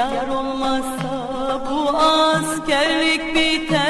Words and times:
Yar 0.00 0.28
olmazsa 0.28 1.12
bu 1.70 1.88
askerlik 1.98 3.34
biter 3.34 3.89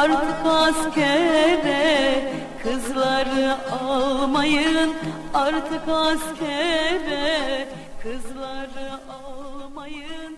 artık 0.00 0.46
askere 0.46 2.32
Kızları 2.62 3.56
almayın 3.72 4.94
artık 5.34 5.88
askere 5.88 7.68
Kızları 8.02 8.90
almayın 9.08 10.36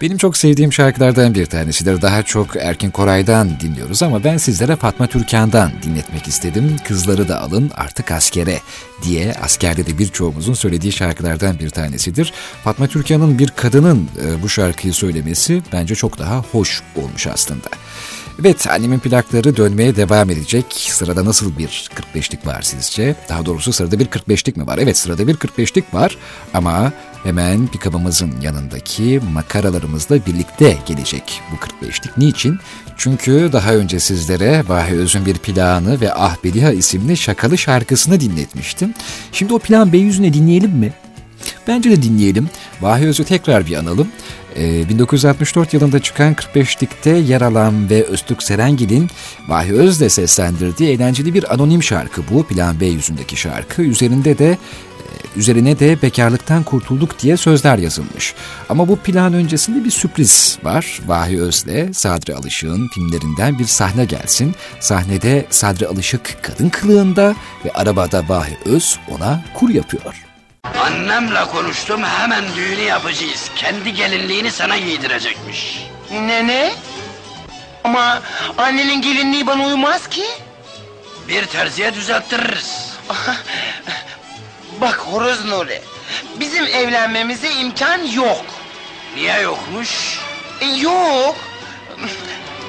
Benim 0.00 0.16
çok 0.16 0.36
sevdiğim 0.36 0.72
şarkılardan 0.72 1.34
bir 1.34 1.46
tanesidir. 1.46 2.02
Daha 2.02 2.22
çok 2.22 2.56
Erkin 2.56 2.90
Koray'dan 2.90 3.60
dinliyoruz 3.60 4.02
ama 4.02 4.24
ben 4.24 4.36
sizlere 4.36 4.76
Fatma 4.76 5.06
Türkan'dan 5.06 5.72
dinletmek 5.82 6.28
istedim. 6.28 6.76
Kızları 6.84 7.28
da 7.28 7.40
alın 7.40 7.70
artık 7.74 8.10
askere 8.10 8.58
diye 9.02 9.34
askerde 9.34 9.86
de 9.86 9.98
birçoğumuzun 9.98 10.54
söylediği 10.54 10.92
şarkılardan 10.92 11.58
bir 11.58 11.70
tanesidir. 11.70 12.32
Fatma 12.64 12.86
Türkan'ın 12.86 13.38
bir 13.38 13.48
kadının 13.48 14.08
e, 14.24 14.42
bu 14.42 14.48
şarkıyı 14.48 14.94
söylemesi 14.94 15.62
bence 15.72 15.94
çok 15.94 16.18
daha 16.18 16.38
hoş 16.52 16.82
olmuş 16.96 17.26
aslında. 17.26 17.68
Evet 18.40 18.66
annemin 18.70 18.98
plakları 18.98 19.56
dönmeye 19.56 19.96
devam 19.96 20.30
edecek. 20.30 20.64
Sırada 20.78 21.24
nasıl 21.24 21.58
bir 21.58 21.90
45'lik 22.14 22.46
var 22.46 22.62
sizce? 22.62 23.16
Daha 23.28 23.46
doğrusu 23.46 23.72
sırada 23.72 23.98
bir 23.98 24.06
45'lik 24.06 24.56
mi 24.56 24.66
var? 24.66 24.78
Evet 24.78 24.96
sırada 24.96 25.26
bir 25.26 25.34
45'lik 25.34 25.94
var 25.94 26.18
ama 26.54 26.92
hemen 27.22 27.66
pikabımızın 27.66 28.40
yanındaki 28.42 29.20
makaralarımızla 29.32 30.26
birlikte 30.26 30.78
gelecek 30.86 31.40
bu 31.52 31.86
45'lik. 31.86 32.18
Niçin? 32.18 32.58
Çünkü 32.96 33.50
daha 33.52 33.74
önce 33.74 34.00
sizlere 34.00 34.62
Vahi 34.68 34.94
Öz'ün 34.94 35.26
bir 35.26 35.38
planı 35.38 36.00
ve 36.00 36.14
Ah 36.14 36.36
Bediha 36.44 36.72
isimli 36.72 37.16
şakalı 37.16 37.58
şarkısını 37.58 38.20
dinletmiştim. 38.20 38.94
Şimdi 39.32 39.54
o 39.54 39.58
plan 39.58 39.92
Beyüzüne 39.92 40.32
dinleyelim 40.34 40.70
mi? 40.70 40.92
Bence 41.68 41.90
de 41.90 42.02
dinleyelim. 42.02 42.50
Vahi 42.80 43.06
Öz'ü 43.06 43.24
tekrar 43.24 43.66
bir 43.66 43.76
analım. 43.76 44.08
Ee, 44.58 44.88
1964 44.88 45.74
yılında 45.74 45.98
çıkan 45.98 46.34
45'likte 46.34 47.24
yer 47.24 47.40
alan 47.40 47.90
ve 47.90 48.04
Öztürk 48.04 48.42
Serengil'in 48.42 49.10
Vahi 49.48 49.72
Öz'le 49.72 50.08
seslendirdiği 50.08 50.90
eğlenceli 50.90 51.34
bir 51.34 51.54
anonim 51.54 51.82
şarkı 51.82 52.22
bu. 52.30 52.46
Plan 52.46 52.80
B 52.80 52.86
yüzündeki 52.86 53.36
şarkı. 53.36 53.82
Üzerinde 53.82 54.38
de 54.38 54.58
Üzerine 55.36 55.78
de 55.78 56.02
bekarlıktan 56.02 56.62
kurtulduk 56.62 57.18
diye 57.18 57.36
sözler 57.36 57.78
yazılmış. 57.78 58.34
Ama 58.68 58.88
bu 58.88 58.96
plan 58.96 59.34
öncesinde 59.34 59.84
bir 59.84 59.90
sürpriz 59.90 60.58
var. 60.62 61.00
Vahi 61.06 61.40
Öz'le 61.40 61.92
Sadri 61.92 62.34
Alışık'ın 62.34 62.88
filmlerinden 62.88 63.58
bir 63.58 63.64
sahne 63.64 64.04
gelsin. 64.04 64.54
Sahnede 64.80 65.46
Sadri 65.50 65.86
Alışık 65.86 66.38
kadın 66.42 66.68
kılığında 66.68 67.34
ve 67.64 67.72
arabada 67.72 68.28
Vahi 68.28 68.56
Öz 68.64 68.98
ona 69.10 69.44
kur 69.54 69.70
yapıyor. 69.70 70.27
Annemle 70.76 71.44
konuştum 71.44 72.04
hemen 72.04 72.44
düğünü 72.56 72.80
yapacağız. 72.82 73.50
Kendi 73.56 73.94
gelinliğini 73.94 74.50
sana 74.50 74.78
giydirecekmiş. 74.78 75.86
Ne 76.12 76.46
ne? 76.46 76.72
Ama 77.84 78.22
annenin 78.58 79.02
gelinliği 79.02 79.46
bana 79.46 79.66
uymaz 79.66 80.08
ki. 80.08 80.24
Bir 81.28 81.46
terziye 81.46 81.94
düzelttiririz. 81.94 82.98
Bak 84.80 84.94
Horoz 84.96 85.44
Nuri, 85.44 85.82
bizim 86.40 86.66
evlenmemize 86.66 87.50
imkan 87.50 87.98
yok. 88.04 88.44
Niye 89.16 89.40
yokmuş? 89.40 90.18
E, 90.60 90.66
yok. 90.66 91.36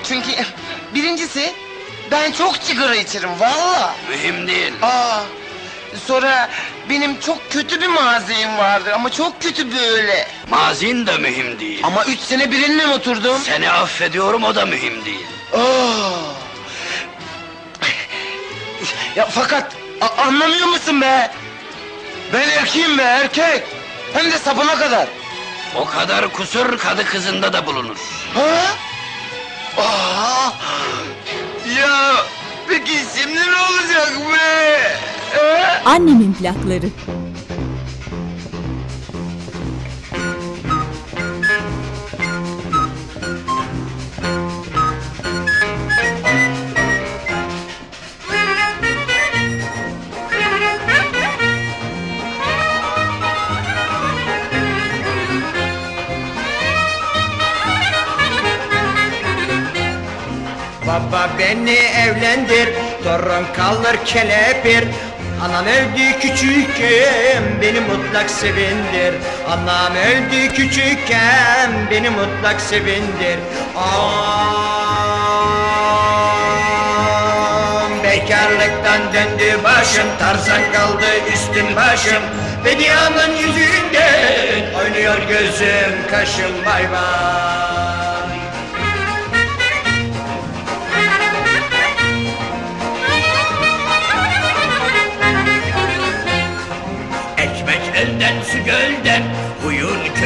Çünkü 0.08 0.30
birincisi 0.96 1.54
ben 2.12 2.32
çok 2.32 2.58
sigara 2.58 2.96
içerim 2.96 3.40
valla. 3.40 3.96
Mühim 4.10 4.48
değil. 4.48 4.74
Aa, 4.82 5.20
sonra 6.08 6.50
benim 6.90 7.20
çok 7.20 7.52
kötü 7.52 7.82
bir 7.82 7.88
mazim 7.88 8.58
vardır 8.58 8.92
ama 8.92 9.12
çok 9.12 9.42
kötü 9.42 9.76
böyle. 9.76 10.28
Mazin 10.50 11.08
de 11.08 11.18
mühim 11.18 11.60
değil. 11.60 11.82
Ama 11.84 12.06
üç 12.06 12.20
sene 12.20 12.52
birininle 12.52 12.88
oturdum. 12.88 13.38
Seni 13.46 13.72
affediyorum 13.72 14.44
o 14.44 14.56
da 14.56 14.66
mühim 14.66 15.06
değil. 15.06 15.26
Aa. 15.54 15.60
Ya 19.16 19.26
fakat 19.32 19.72
a- 20.02 20.22
anlamıyor 20.22 20.68
musun 20.68 21.02
be? 21.02 21.32
Ben 22.34 22.50
erkeğim 22.50 22.98
be 22.98 23.02
erkek. 23.04 23.64
Hem 24.14 24.32
de 24.32 24.38
sapına 24.40 24.76
kadar. 24.76 25.08
O 25.76 25.86
kadar 25.86 26.28
kusur 26.34 26.78
kadı 26.78 27.06
kızında 27.06 27.54
da 27.54 27.66
bulunur. 27.66 27.98
Ha? 28.36 28.66
Aa! 29.78 30.52
Ya 31.80 32.16
peki 32.70 32.94
şimdi 33.18 33.36
ne 33.40 33.56
olacak 33.72 34.12
be? 34.34 34.80
Annemin 35.86 36.34
plakları. 36.34 36.86
Beni 61.40 61.78
evlendir 61.78 62.70
Torun 63.04 63.46
kalır 63.56 63.98
kelepir. 64.06 64.84
Anam 65.46 65.66
öldü 65.66 66.20
küçükken 66.20 67.44
beni 67.62 67.80
mutlak 67.80 68.30
sevindir. 68.30 69.14
Anam 69.48 69.94
öldü 69.96 70.54
küçükken 70.54 71.72
beni 71.92 72.10
mutlak 72.10 72.62
sevindir. 72.62 73.40
Am 73.76 73.94
bekarlıktan 78.04 79.02
döndü 79.14 79.64
başım 79.64 80.08
Tarzan 80.20 80.62
kaldı 80.74 81.06
üstüm 81.34 81.76
başım. 81.76 82.24
Bedianın 82.66 83.36
yüzünde 83.36 84.10
oynuyor 84.80 85.18
gözüm 85.30 86.10
kaşım 86.12 86.66
bay 86.66 86.92
bay 86.92 87.69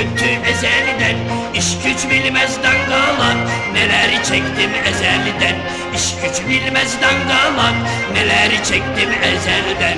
kötü 0.04 0.50
ezelden. 0.50 1.16
İş 1.56 1.66
güç 1.86 2.12
bilmez 2.12 2.58
dangalak 2.64 3.38
Neler 3.74 4.24
çektim 4.24 4.72
ezelden. 4.86 5.56
İş 5.96 6.16
güç 6.24 6.50
bilmez 6.50 6.98
dangalak 7.02 7.74
Neler 8.14 8.50
çektim 8.64 9.10
ezelden. 9.24 9.98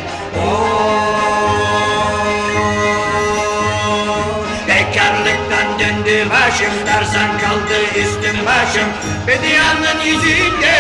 Bekarlıktan 4.68 5.80
döndü 5.80 6.30
başım 6.30 6.74
Tarzan 6.86 7.40
kaldı 7.42 7.82
üstüm 7.96 8.46
başım. 8.46 8.90
Bedianın 9.28 10.02
yüzünde 10.06 10.76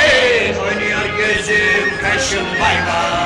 oynuyor 0.62 1.18
gözüm 1.18 2.02
kaşım 2.02 2.46
bay 2.62 2.76
bay 2.88 3.26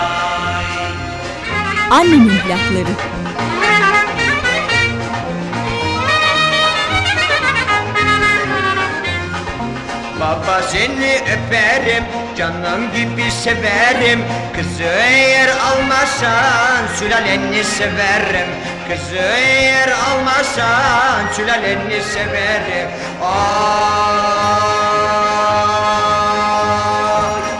Annemin 1.91 2.29
plakları. 2.29 2.93
Baba 10.19 10.61
seni 10.61 11.15
öperim, 11.15 12.03
canım 12.37 12.91
gibi 12.91 13.31
severim. 13.31 14.25
Kızı 14.55 14.83
eğer 14.83 15.49
almazsan 15.49 16.87
sülaleni 16.99 17.63
severim. 17.63 18.49
Kızı 18.89 19.17
eğer 19.35 19.89
almazsan 19.91 21.27
sülaleni 21.35 22.03
severim. 22.03 22.89
Ah, 23.23 24.09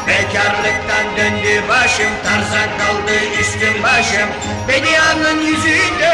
Bekarlıktan 0.07 1.17
döndü 1.17 1.63
başım, 1.69 2.13
tarzan 2.23 2.69
kaldı 2.79 3.17
üstüm 3.41 3.83
başım. 3.83 4.29
Bedianın 4.67 5.41
yüzünde 5.41 6.13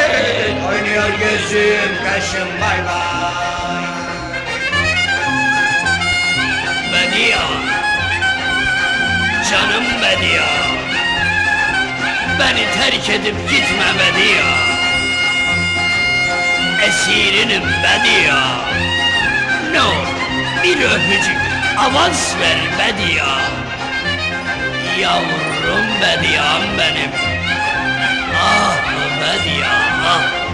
oynuyor 0.70 1.10
gözüm, 1.20 1.92
kaşım 2.06 2.50
bay 2.62 2.80
bay 2.86 3.85
Bedia 7.16 7.48
Canım 9.50 9.86
Bedia 10.02 10.48
Beni 12.40 12.66
terk 12.78 13.10
edip 13.10 13.36
gitme 13.50 13.86
Bedia 14.00 14.48
Esirinim 16.88 17.64
Bedia 17.64 18.44
Ne 19.72 19.82
olur 19.82 20.08
bir 20.64 20.78
öpücük 20.78 21.38
avans 21.78 22.36
ver 22.40 22.58
Bedia 22.80 23.40
Yavrum 25.00 25.88
Bedia'm 26.02 26.78
benim. 26.78 27.12
Ah 28.36 28.78
Bedia 29.22 29.72
ah 30.06 30.45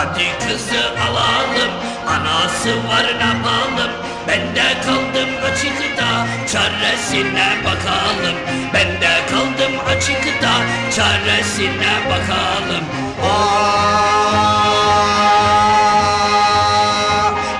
Hadi 0.00 0.28
kızı 0.38 0.82
alalım 1.08 1.72
Anası 2.08 2.72
var 2.88 3.06
ne 3.18 3.26
yapalım? 3.26 3.92
Ben 4.28 4.42
de 4.56 4.68
kaldım 4.86 5.30
açıkta 5.52 6.26
Çaresine 6.52 7.48
bakalım. 7.64 8.36
Ben 8.74 8.88
de 9.00 9.14
kaldım 9.30 9.74
açıkta 9.88 10.52
Çaresine 10.96 11.94
bakalım. 12.10 12.84
Ah, 13.24 13.70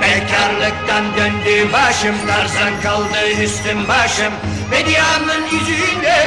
Bekarlıktan 0.01 1.05
döndü 1.17 1.73
başım 1.73 2.17
Tarzan 2.27 2.81
kaldı 2.83 3.31
üstüm 3.43 3.89
başım. 3.89 4.33
Bedianın 4.73 5.45
yüzünde 5.45 6.19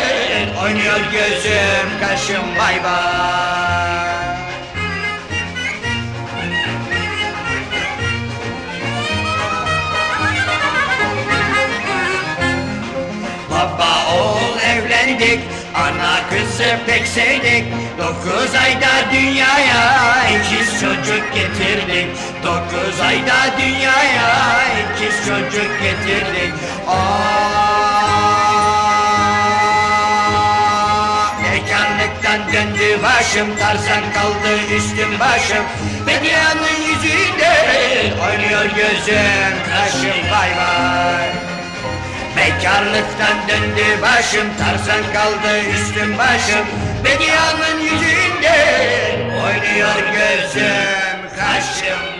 Oynuyor 0.63 0.99
gözüm 1.11 1.89
kaşım 2.01 2.45
bay 2.59 2.83
bay 2.83 4.22
evlendik 15.33 15.39
Ana 15.75 16.29
kızı 16.29 16.77
pek 16.87 17.07
sevdik. 17.07 17.63
Dokuz 17.97 18.55
ayda 18.55 19.11
dünyaya 19.13 20.23
ikiz 20.29 20.81
çocuk 20.81 21.33
getirdik. 21.33 22.07
Dokuz 22.43 22.99
ayda 23.01 23.57
dünyaya 23.59 24.61
ikiz 24.81 25.15
çocuk 25.27 25.71
getirdik. 25.81 26.53
Aa, 26.87 26.93
Bekarlıktan 31.43 32.53
döndü 32.53 33.03
başım 33.03 33.47
Tarzan 33.59 34.13
kaldı 34.13 34.53
üstüm 34.77 35.19
başım. 35.19 35.65
Bedianın 36.07 36.77
yüzünde 36.87 37.53
oynuyor 38.29 38.65
gözüm 38.75 39.53
Kaşım 39.69 40.31
bay 40.31 40.49
bay 40.57 41.52
Bekarlıktan 42.43 43.47
döndü 43.49 44.01
başım 44.01 44.47
Tarzan 44.57 45.13
kaldı 45.13 45.59
üstüm 45.73 46.17
başım. 46.17 46.65
Bedianın 47.05 47.79
yüzünde 47.79 48.57
Oynuyor 49.45 49.95
gözüm 50.13 51.29
kaşım 51.39 52.12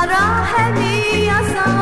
Hem 0.00 0.08
bahara 0.08 0.46
hem 0.52 0.76
yaza 1.26 1.79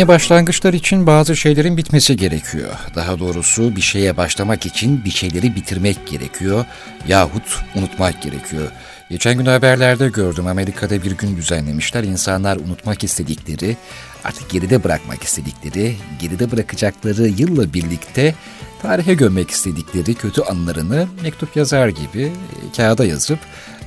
Yeni 0.00 0.08
başlangıçlar 0.08 0.72
için 0.72 1.06
bazı 1.06 1.36
şeylerin 1.36 1.76
bitmesi 1.76 2.16
gerekiyor. 2.16 2.70
Daha 2.94 3.18
doğrusu 3.18 3.76
bir 3.76 3.80
şeye 3.80 4.16
başlamak 4.16 4.66
için 4.66 5.04
bir 5.04 5.10
şeyleri 5.10 5.54
bitirmek 5.54 6.06
gerekiyor 6.06 6.64
yahut 7.08 7.58
unutmak 7.74 8.22
gerekiyor. 8.22 8.72
Geçen 9.10 9.38
gün 9.38 9.46
haberlerde 9.46 10.08
gördüm 10.08 10.46
Amerika'da 10.46 11.02
bir 11.02 11.10
gün 11.10 11.36
düzenlemişler. 11.36 12.04
İnsanlar 12.04 12.56
unutmak 12.56 13.04
istedikleri, 13.04 13.76
artık 14.24 14.50
geride 14.50 14.84
bırakmak 14.84 15.22
istedikleri, 15.22 15.96
geride 16.18 16.50
bırakacakları 16.50 17.26
yılla 17.26 17.72
birlikte 17.72 18.34
tarihe 18.82 19.14
gömmek 19.14 19.50
istedikleri 19.50 20.14
kötü 20.14 20.42
anılarını 20.42 21.08
mektup 21.22 21.56
yazar 21.56 21.88
gibi 21.88 22.22
e, 22.22 22.76
kağıda 22.76 23.04
yazıp 23.04 23.38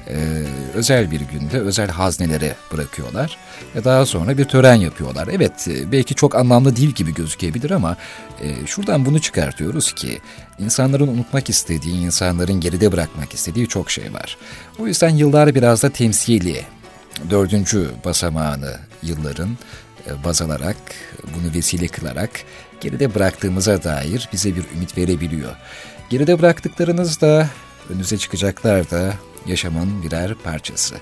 e, 0.08 0.44
özel 0.74 1.12
bir 1.12 1.22
günde 1.22 1.60
özel 1.60 1.90
haznelere 1.90 2.56
bırakıyorlar 2.74 3.38
ve 3.76 3.84
daha 3.84 4.06
sonra 4.06 4.38
bir 4.38 4.46
tören 4.46 4.76
yapıyorlar. 4.76 5.30
Evet 5.32 5.68
e, 5.68 5.92
belki 5.92 6.16
çok 6.16 6.36
anlamlı 6.36 6.76
değil 6.76 6.90
gibi 6.90 7.14
gözükebilir 7.14 7.72
ama 7.72 7.98
e, 8.42 8.68
şuradan 8.68 9.06
bunu 9.06 9.22
çıkartıyoruz 9.22 9.94
ki 9.94 10.20
insanların 10.60 11.08
unutmak 11.08 11.50
istediği, 11.50 11.96
insanların 11.96 12.60
geride 12.60 12.92
bırakmak 12.92 13.34
istediği 13.34 13.68
çok 13.68 13.92
şey 13.92 14.14
var. 14.14 14.38
O 14.80 14.88
yüzden 14.88 15.10
yıllar 15.10 15.56
biraz 15.56 15.84
da 15.84 15.90
temsili, 15.90 16.62
dördüncü 17.30 17.92
basamağını 18.06 18.78
yılların 19.04 19.58
e, 20.08 20.24
baz 20.24 20.42
alarak, 20.42 20.78
bunu 21.24 21.54
vesile 21.54 21.88
kılarak 21.88 22.30
geride 22.82 23.16
bıraktığımıza 23.16 23.84
dair 23.84 24.30
bize 24.34 24.56
bir 24.56 24.64
ümit 24.76 24.98
verebiliyor. 24.98 25.56
Geride 26.10 26.40
bıraktıklarınız 26.40 27.22
da 27.22 27.50
önünüze 27.90 28.18
çıkacaklar 28.18 28.92
da 28.92 29.14
yaşamın 29.48 30.04
birer 30.04 30.34
parçası. 30.34 30.96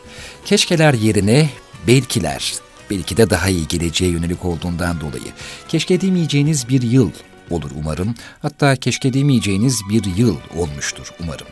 Keşkeler 0.46 0.94
yerine 0.94 1.50
belkiler, 1.88 2.54
belki 2.90 3.18
de 3.18 3.30
daha 3.30 3.50
iyi 3.50 3.68
geleceğe 3.68 4.12
yönelik 4.12 4.46
olduğundan 4.46 5.02
dolayı. 5.02 5.32
Keşke 5.68 6.02
demeyeceğiniz 6.02 6.70
bir 6.70 6.82
yıl 6.82 7.12
olur 7.50 7.72
umarım. 7.76 8.16
Hatta 8.42 8.76
keşke 8.76 9.14
demeyeceğiniz 9.14 9.82
bir 9.90 10.16
yıl 10.18 10.38
olmuştur 10.56 11.08
umarım. 11.24 11.48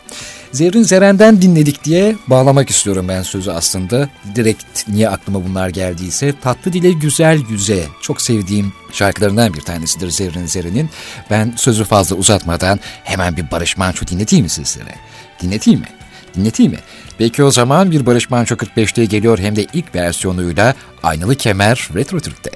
Zerrin 0.51 0.83
Zeren'den 0.83 1.41
dinledik 1.41 1.83
diye 1.83 2.15
bağlamak 2.27 2.69
istiyorum 2.69 3.07
ben 3.07 3.23
sözü 3.23 3.51
aslında. 3.51 4.09
Direkt 4.35 4.87
niye 4.87 5.09
aklıma 5.09 5.45
bunlar 5.45 5.69
geldiyse 5.69 6.33
tatlı 6.41 6.73
dile 6.73 6.91
güzel 6.91 7.41
yüze 7.49 7.85
çok 8.01 8.21
sevdiğim 8.21 8.73
şarkılarından 8.91 9.53
bir 9.53 9.61
tanesidir 9.61 10.09
Zerrin 10.09 10.45
Zeren'in. 10.45 10.89
Ben 11.29 11.53
sözü 11.57 11.83
fazla 11.83 12.15
uzatmadan 12.15 12.79
hemen 13.03 13.37
bir 13.37 13.51
Barış 13.51 13.77
Manço 13.77 14.07
dinleteyim 14.07 14.43
mi 14.43 14.49
sizlere? 14.49 14.95
Dinleteyim 15.41 15.79
mi? 15.79 15.98
Dinleteyim 16.35 16.71
mi? 16.71 16.79
Peki 17.17 17.43
o 17.43 17.51
zaman 17.51 17.91
bir 17.91 18.05
Barış 18.05 18.29
Manço 18.29 18.55
45'te 18.55 19.05
geliyor 19.05 19.39
hem 19.39 19.55
de 19.55 19.65
ilk 19.73 19.95
versiyonuyla 19.95 20.75
Aynalı 21.03 21.35
Kemer 21.35 21.89
Retro 21.95 22.19
Türk'te. 22.19 22.51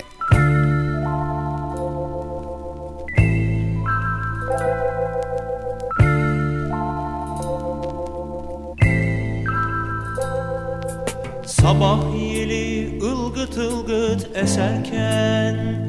Sabah 11.46 12.00
yeli 12.20 13.00
ılgıt 13.04 13.58
ılgıt 13.58 14.38
eserken 14.38 15.84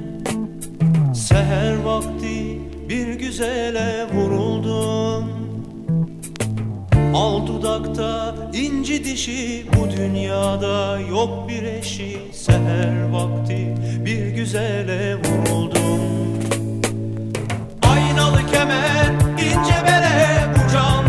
Seher 1.14 1.76
vakti 1.84 2.60
bir 2.88 3.14
güzele 3.14 4.06
vuruldum 4.12 5.33
Al 7.14 7.46
dudakta 7.46 8.34
inci 8.52 9.04
dişi 9.04 9.66
bu 9.76 9.90
dünyada 9.96 10.98
yok 11.00 11.48
bir 11.48 11.62
eşi. 11.62 12.18
Seher 12.32 13.08
vakti 13.12 13.74
bir 14.04 14.26
güzele 14.26 15.16
vuruldum. 15.16 16.00
Aynalı 17.82 18.46
kemer 18.52 19.10
ince 19.38 19.86
bere 19.86 20.38
bu 20.54 20.72
can 20.72 21.03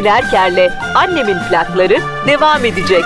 Çetin 0.00 0.10
Erker'le 0.10 0.70
Annemin 0.94 1.38
plakları 1.50 1.98
devam 2.26 2.64
edecek. 2.64 3.04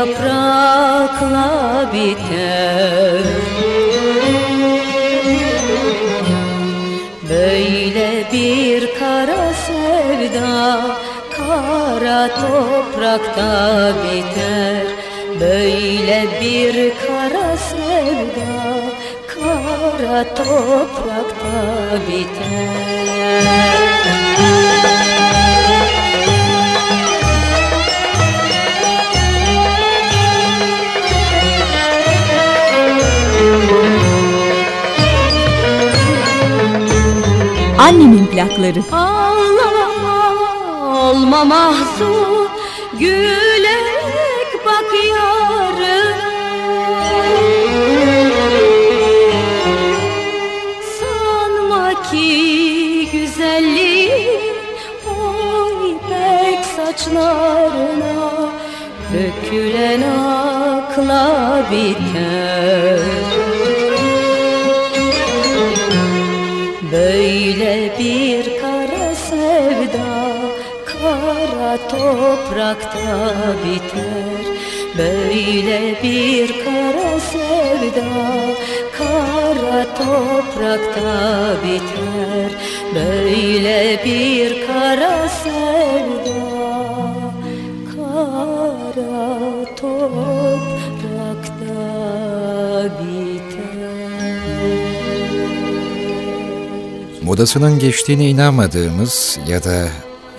Yaprakla 0.00 1.50
biter. 1.92 3.22
Böyle 7.28 8.24
bir 8.32 8.98
kara 8.98 9.54
sevda 9.66 10.80
kara 11.36 12.28
toprakta 12.28 13.92
biter. 14.02 14.86
Böyle 15.40 16.26
bir 16.40 16.74
kara 17.06 17.56
sevda 17.56 18.52
kara 19.26 20.34
toprakta 20.34 21.58
biter 22.08 23.60
Annemin 37.90 38.26
plakları. 38.26 38.82
Ağlama 38.92 39.86
olma 41.10 41.44
mahzun 41.44 42.48
Gülerek 42.98 44.66
bak 44.66 44.84
yarına 45.08 46.30
Sanma 51.00 52.02
ki 52.02 53.08
güzelliğin 53.12 54.40
o 55.06 55.20
ipek 55.86 56.64
saçlarına 56.76 58.20
Dökülen 59.12 60.02
akla 60.02 61.62
biter 61.70 62.89
toprakta 72.50 73.54
biter. 73.64 74.44
Böyle 74.98 76.02
bir 76.02 76.48
kara 76.64 77.20
sevda 77.20 78.10
kara 78.98 79.94
toprakta 79.94 81.54
biter. 81.64 82.50
Böyle 82.94 84.00
bir 84.04 84.66
kara 84.66 85.28
sevda 85.28 86.40
kara 87.96 89.64
toprakta 89.76 91.20
biter. 93.00 93.70
Modasının 97.22 97.78
geçtiğine 97.78 98.28
inanmadığımız 98.28 99.38
ya 99.48 99.64
da 99.64 99.88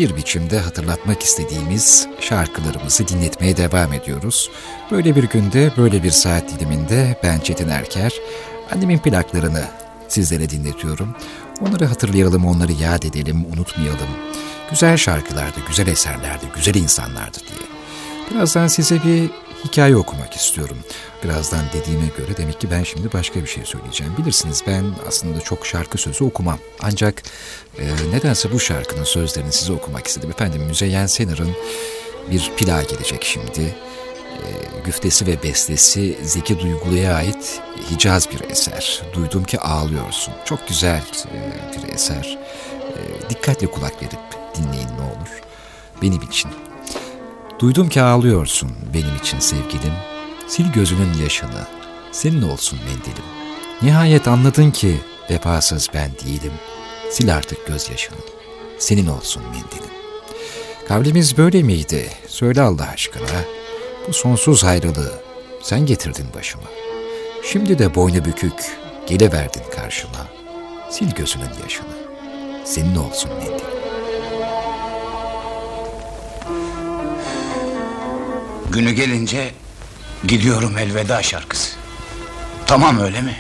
bir 0.02 0.16
biçimde 0.16 0.60
hatırlatmak 0.60 1.24
istediğimiz 1.24 2.08
şarkılarımızı 2.20 3.08
dinletmeye 3.08 3.58
devam 3.58 3.94
ediyoruz. 3.94 4.52
Böyle 4.92 5.16
bir 5.16 5.24
günde, 5.24 5.72
böyle 5.78 6.04
bir 6.04 6.12
saat 6.12 6.50
diliminde 6.50 7.20
ben 7.24 7.40
Çetin 7.40 7.70
Erker, 7.70 8.14
annemin 8.72 8.98
plaklarını 8.98 9.64
sizlere 10.08 10.50
dinletiyorum. 10.50 11.16
Onları 11.62 11.86
hatırlayalım, 11.86 12.46
onları 12.46 12.72
yad 12.72 13.04
edelim, 13.04 13.46
unutmayalım. 13.54 14.10
Güzel 14.70 14.98
şarkılardı, 14.98 15.60
güzel 15.68 15.88
eserlerdi, 15.88 16.46
güzel 16.56 16.76
insanlardı 16.76 17.38
diye. 17.40 17.70
Birazdan 18.32 18.68
size 18.68 19.04
bir 19.04 19.30
hikaye 19.66 19.96
okumak 19.96 20.34
istiyorum. 20.34 20.78
Birazdan 21.24 21.62
dediğime 21.74 22.08
göre 22.18 22.38
demek 22.38 22.62
ki 22.62 22.72
ben 22.72 22.84
şimdi 22.84 23.14
başka 23.14 23.42
bir 23.42 23.48
şey 23.48 23.66
söyleyeceğim. 23.66 24.14
Bilirsiniz 24.18 24.64
ben 24.68 24.86
aslında 25.08 25.42
çok 25.42 25.66
şarkı 25.66 25.98
sözü 25.98 26.24
okumam. 26.24 26.60
Ancak 26.82 27.24
e, 27.80 27.86
nedense 28.12 28.52
bu 28.52 28.60
şarkının 28.60 29.04
sözlerini 29.04 29.52
size 29.52 29.74
okumak 29.74 30.08
istedim. 30.08 30.30
Efendim 30.30 30.62
Müzeyyen 30.62 31.06
Senar'ın 31.06 31.56
bir 32.32 32.52
plağı 32.58 32.84
gelecek 32.84 33.24
şimdi. 33.24 33.62
E, 33.62 34.46
güftesi 34.86 35.28
ve 35.28 35.44
bestesi 35.44 36.18
Zeki 36.24 36.60
Duygulu'ya 36.60 37.16
ait 37.16 37.62
Hicaz 37.92 38.30
bir 38.32 38.50
eser. 38.50 39.02
Duydum 39.14 39.44
ki 39.44 39.60
ağlıyorsun. 39.60 40.34
Çok 40.46 40.68
güzel 40.68 41.04
e, 41.34 41.38
bir 41.74 41.94
eser. 41.94 42.38
E, 42.82 43.30
dikkatli 43.30 43.68
kulak 43.68 44.04
verip 44.04 44.20
dinleyin 44.56 44.88
ne 44.88 45.02
olur. 45.02 45.42
Benim 46.02 46.22
için. 46.22 46.52
Duydum 47.62 47.90
ki 47.90 48.02
ağlıyorsun 48.02 48.72
benim 48.94 49.16
için 49.16 49.40
sevgilim. 49.40 49.94
Sil 50.52 50.68
gözünün 50.74 51.14
yaşını, 51.14 51.68
senin 52.12 52.42
olsun 52.42 52.80
mendilim. 52.80 53.24
Nihayet 53.82 54.28
anladın 54.28 54.72
ki 54.72 54.98
vefasız 55.30 55.90
ben 55.94 56.12
değilim. 56.26 56.54
Sil 57.14 57.30
artık 57.36 57.68
gözyaşını, 57.68 58.18
senin 58.78 59.08
olsun 59.08 59.44
mendilim. 59.44 59.92
Kavlimiz 60.88 61.38
böyle 61.38 61.64
miydi? 61.64 62.10
Söyle 62.28 62.62
Allah 62.62 62.88
aşkına. 62.94 63.26
Bu 64.08 64.14
sonsuz 64.14 64.64
ayrılığı 64.64 65.14
sen 65.62 65.86
getirdin 65.86 66.28
başıma. 66.36 66.68
Şimdi 67.44 67.80
de 67.80 67.96
boynu 67.96 68.26
bükük 68.26 68.78
geliverdin 69.08 69.64
karşıma. 69.76 70.28
Sil 70.94 71.12
gözünün 71.16 71.54
yaşını, 71.64 71.96
senin 72.66 72.96
olsun 72.96 73.32
mendilim. 73.34 73.81
Günü 78.72 78.92
gelince 78.92 79.52
gidiyorum 80.28 80.78
elveda 80.78 81.24
şarkısı. 81.24 81.72
Tamam 82.66 83.00
öyle 83.00 83.22
mi? 83.22 83.36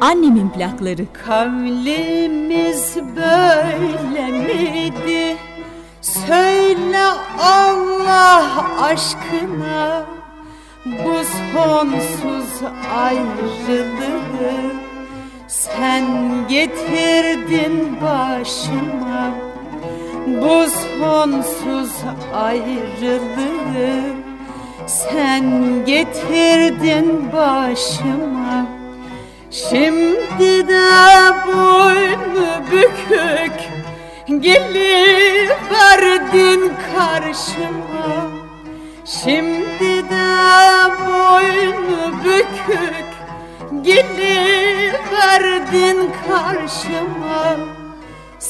Annemin 0.00 0.48
plakları. 0.48 1.02
Kavlimiz 1.26 2.96
böyle 3.16 4.26
miydi? 4.30 5.36
Söyle 6.00 7.04
Allah 7.38 8.66
aşkına 8.82 10.02
Bu 10.84 11.14
sonsuz 11.52 12.62
ayrılığı 12.96 14.72
Sen 15.48 16.04
getirdin 16.48 17.96
başıma 18.02 19.30
Bu 20.26 20.66
sonsuz 20.98 21.92
ayrılığı 22.34 24.14
Sen 24.86 25.44
getirdin 25.86 27.32
başıma 27.32 28.79
Şimdi 29.50 30.68
de 30.68 30.90
boynu 31.46 32.62
bükük 32.72 33.58
Geliverdin 34.42 35.52
karşıma. 36.94 38.30
Şimdi 39.04 40.10
de 40.10 40.30
boynu 41.06 42.00
bükük 42.24 43.10
Geliverdin 43.82 45.20
karşıma. 46.28 47.44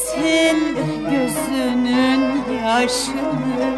Sil 0.04 0.60
gözünün 1.10 2.24
yaşını 2.64 3.68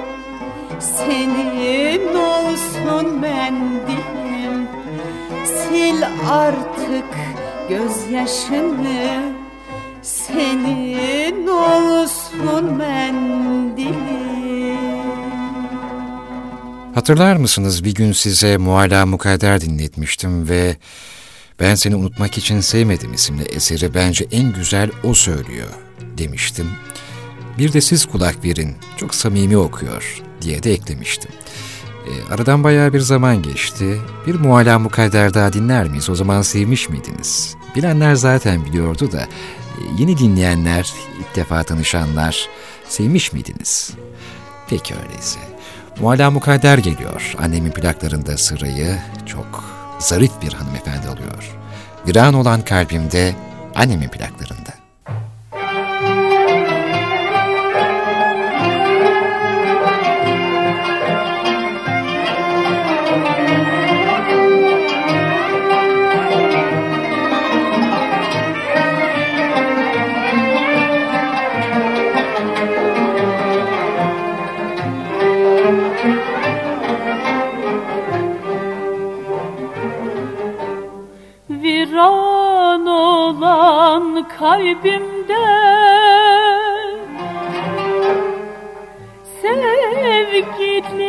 Senin 0.80 2.14
olsun 2.14 3.06
mendilim 3.20 4.41
Sil 5.44 6.00
artık 6.28 7.04
gözyaşını 7.68 9.32
Senin 10.02 11.46
olsun 11.46 12.64
mendilim 12.64 14.22
Hatırlar 16.94 17.36
mısınız 17.36 17.84
bir 17.84 17.94
gün 17.94 18.12
size 18.12 18.56
Mualla 18.56 19.06
Mukadder 19.06 19.60
dinletmiştim 19.60 20.48
ve 20.48 20.76
ben 21.60 21.74
seni 21.74 21.96
unutmak 21.96 22.38
için 22.38 22.60
sevmedim 22.60 23.14
isimli 23.14 23.42
eseri 23.42 23.94
bence 23.94 24.26
en 24.32 24.52
güzel 24.52 24.90
o 25.04 25.14
söylüyor 25.14 25.68
demiştim. 26.18 26.70
Bir 27.58 27.72
de 27.72 27.80
siz 27.80 28.06
kulak 28.06 28.44
verin, 28.44 28.76
çok 28.96 29.14
samimi 29.14 29.56
okuyor 29.56 30.22
diye 30.42 30.62
de 30.62 30.72
eklemiştim. 30.72 31.30
E, 32.12 32.34
aradan 32.34 32.64
bayağı 32.64 32.92
bir 32.92 33.00
zaman 33.00 33.42
geçti. 33.42 34.00
Bir 34.26 34.34
Mualla 34.34 34.78
Mukadder 34.78 35.34
daha 35.34 35.52
dinler 35.52 35.88
miyiz? 35.88 36.10
O 36.10 36.14
zaman 36.14 36.42
sevmiş 36.42 36.88
miydiniz? 36.88 37.56
Bilenler 37.76 38.14
zaten 38.14 38.64
biliyordu 38.64 39.12
da 39.12 39.20
e, 39.20 39.28
yeni 39.98 40.18
dinleyenler, 40.18 40.92
ilk 41.20 41.36
defa 41.36 41.62
tanışanlar 41.62 42.48
sevmiş 42.88 43.32
miydiniz? 43.32 43.90
Peki 44.68 44.94
öyleyse. 44.94 45.40
Mualla 46.00 46.30
Mukadder 46.30 46.78
geliyor. 46.78 47.34
Annemin 47.38 47.70
plaklarında 47.70 48.36
sırayı 48.36 48.98
çok 49.26 49.64
zarif 49.98 50.32
bir 50.42 50.52
hanımefendi 50.52 51.08
alıyor. 51.08 51.56
Viran 52.08 52.34
olan 52.34 52.62
kalbimde 52.62 53.34
annemin 53.74 54.08
plaklarında. 54.08 54.81
Kalbimde. 84.42 85.42
Sevgilimi 89.40 91.01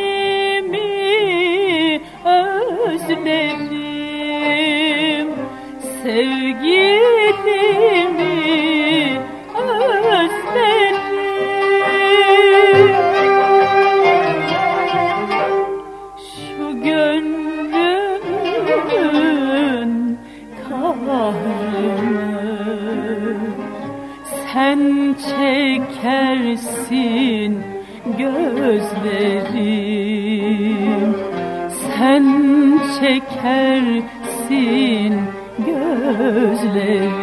gözlerim 36.33 37.22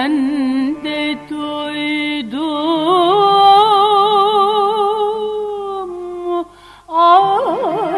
Sen 0.00 0.16
de 0.84 1.02
duydun 1.30 2.40
mu 5.88 6.44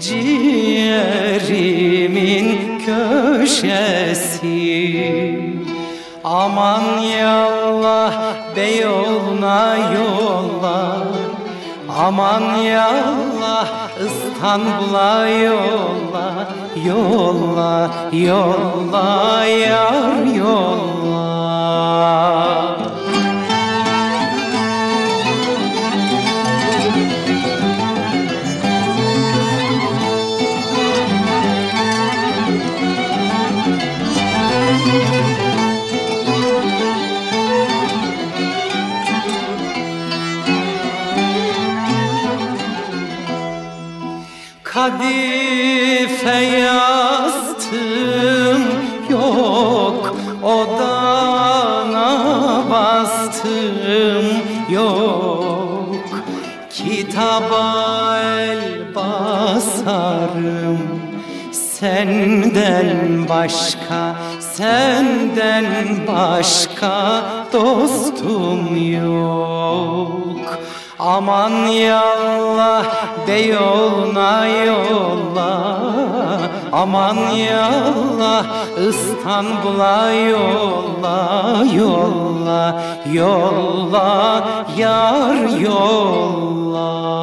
ciğerimin 0.00 1.28
köşesi. 2.86 4.48
Aman 6.24 6.98
yallah 6.98 8.27
Beyoğlu'na 8.58 9.76
yolla. 9.76 10.98
Aman 12.06 12.56
yallah 12.56 13.66
İstanbul'a 14.06 15.26
yolla. 15.28 16.48
Yolla, 16.86 17.90
yolla 18.12 19.44
yar 19.44 20.24
yolla 20.42 21.28
Kadife 44.88 46.40
yastım 46.64 47.82
yok 49.10 50.16
Odana 50.42 52.10
bastım 52.70 54.26
yok. 54.70 55.96
Kitaba 56.70 58.18
el 58.20 58.94
basarım 58.94 60.78
Senden 61.52 63.28
başka, 63.28 64.16
senden 64.40 65.66
başka 66.06 67.22
dostum 67.52 68.92
yok 68.92 69.57
Aman 70.98 71.66
yallah 71.66 72.84
Beyoğlu'na 73.26 74.46
yolla 74.46 75.78
Aman 76.72 77.16
yallah 77.30 78.44
İstanbul'a 78.88 80.12
yolla 80.12 81.64
Yolla, 81.74 82.82
yolla 83.12 84.44
Yar 84.76 85.48
yolla 85.60 87.18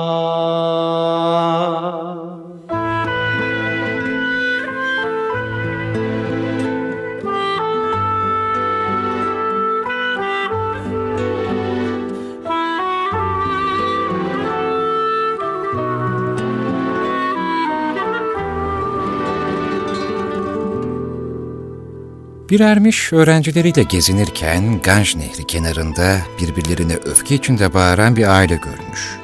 Bir 22.56 22.60
ermiş 22.60 23.14
öğrencileriyle 23.14 23.84
gezinirken 23.84 24.82
Ganj 24.82 25.16
Nehri 25.16 25.48
kenarında 25.48 26.18
birbirlerine 26.42 26.94
öfke 26.94 27.36
içinde 27.36 27.74
bağıran 27.74 28.16
bir 28.16 28.28
aile 28.28 28.56
görmüş. 28.56 29.18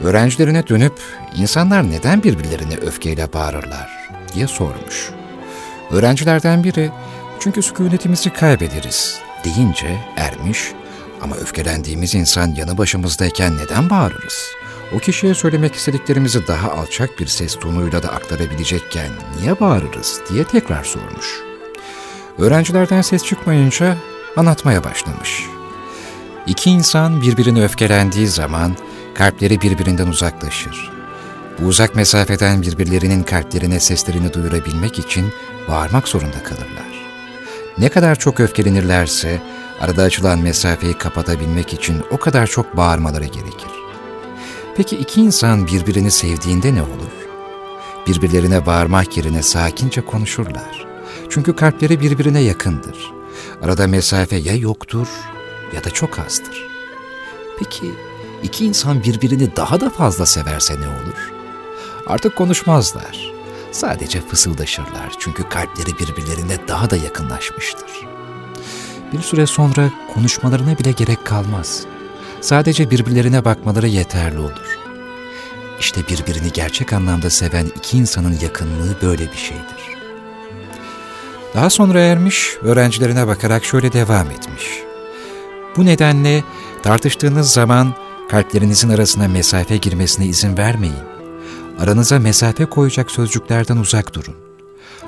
Öğrencilerine 0.00 0.68
dönüp 0.68 0.92
insanlar 1.36 1.90
neden 1.90 2.22
birbirlerine 2.22 2.76
öfkeyle 2.76 3.32
bağırırlar 3.32 4.08
diye 4.34 4.46
sormuş. 4.46 5.10
Öğrencilerden 5.90 6.64
biri 6.64 6.90
çünkü 7.40 7.62
sükunetimizi 7.62 8.30
kaybederiz 8.30 9.20
deyince 9.44 9.98
ermiş 10.16 10.60
ama 11.22 11.36
öfkelendiğimiz 11.36 12.14
insan 12.14 12.54
yanı 12.54 12.78
başımızdayken 12.78 13.56
neden 13.56 13.90
bağırırız? 13.90 14.44
O 14.96 14.98
kişiye 14.98 15.34
söylemek 15.34 15.74
istediklerimizi 15.74 16.46
daha 16.46 16.72
alçak 16.72 17.20
bir 17.20 17.26
ses 17.26 17.58
tonuyla 17.58 18.02
da 18.02 18.08
aktarabilecekken 18.08 19.10
niye 19.40 19.60
bağırırız 19.60 20.20
diye 20.30 20.44
tekrar 20.44 20.84
sormuş. 20.84 21.45
Öğrencilerden 22.38 23.02
ses 23.02 23.24
çıkmayınca 23.24 23.96
anlatmaya 24.36 24.84
başlamış. 24.84 25.44
İki 26.46 26.70
insan 26.70 27.22
birbirine 27.22 27.64
öfkelendiği 27.64 28.26
zaman 28.26 28.76
kalpleri 29.14 29.60
birbirinden 29.60 30.06
uzaklaşır. 30.06 30.90
Bu 31.58 31.66
uzak 31.66 31.94
mesafeden 31.94 32.62
birbirlerinin 32.62 33.22
kalplerine 33.22 33.80
seslerini 33.80 34.32
duyurabilmek 34.32 34.98
için 34.98 35.32
bağırmak 35.68 36.08
zorunda 36.08 36.42
kalırlar. 36.42 37.06
Ne 37.78 37.88
kadar 37.88 38.16
çok 38.16 38.40
öfkelenirlerse 38.40 39.42
arada 39.80 40.02
açılan 40.02 40.38
mesafeyi 40.38 40.94
kapatabilmek 40.98 41.72
için 41.72 42.02
o 42.10 42.16
kadar 42.16 42.46
çok 42.46 42.76
bağırmaları 42.76 43.24
gerekir. 43.24 43.70
Peki 44.76 44.96
iki 44.96 45.20
insan 45.20 45.66
birbirini 45.66 46.10
sevdiğinde 46.10 46.74
ne 46.74 46.82
olur? 46.82 47.16
Birbirlerine 48.06 48.66
bağırmak 48.66 49.16
yerine 49.16 49.42
sakince 49.42 50.00
konuşurlar. 50.00 50.86
Çünkü 51.30 51.56
kalpleri 51.56 52.00
birbirine 52.00 52.40
yakındır. 52.40 53.12
Arada 53.62 53.86
mesafe 53.86 54.36
ya 54.36 54.54
yoktur 54.54 55.06
ya 55.74 55.84
da 55.84 55.90
çok 55.90 56.18
azdır. 56.18 56.66
Peki 57.58 57.94
iki 58.42 58.64
insan 58.66 59.02
birbirini 59.02 59.56
daha 59.56 59.80
da 59.80 59.90
fazla 59.90 60.26
severse 60.26 60.80
ne 60.80 60.86
olur? 60.86 61.32
Artık 62.06 62.36
konuşmazlar. 62.36 63.32
Sadece 63.72 64.20
fısıldaşırlar 64.20 65.12
çünkü 65.18 65.48
kalpleri 65.48 65.98
birbirlerine 65.98 66.68
daha 66.68 66.90
da 66.90 66.96
yakınlaşmıştır. 66.96 67.90
Bir 69.12 69.20
süre 69.20 69.46
sonra 69.46 69.90
konuşmalarına 70.14 70.78
bile 70.78 70.92
gerek 70.92 71.26
kalmaz. 71.26 71.84
Sadece 72.40 72.90
birbirlerine 72.90 73.44
bakmaları 73.44 73.88
yeterli 73.88 74.38
olur. 74.38 74.78
İşte 75.80 76.00
birbirini 76.08 76.52
gerçek 76.52 76.92
anlamda 76.92 77.30
seven 77.30 77.66
iki 77.76 77.98
insanın 77.98 78.38
yakınlığı 78.42 78.96
böyle 79.02 79.32
bir 79.32 79.36
şeydir. 79.36 79.95
Daha 81.54 81.70
sonra 81.70 82.00
ermiş, 82.00 82.56
öğrencilerine 82.62 83.26
bakarak 83.26 83.64
şöyle 83.64 83.92
devam 83.92 84.30
etmiş. 84.30 84.82
Bu 85.76 85.84
nedenle 85.84 86.44
tartıştığınız 86.82 87.50
zaman 87.50 87.94
kalplerinizin 88.28 88.90
arasına 88.90 89.28
mesafe 89.28 89.76
girmesine 89.76 90.26
izin 90.26 90.56
vermeyin. 90.56 91.16
Aranıza 91.78 92.18
mesafe 92.18 92.64
koyacak 92.64 93.10
sözcüklerden 93.10 93.76
uzak 93.76 94.14
durun. 94.14 94.34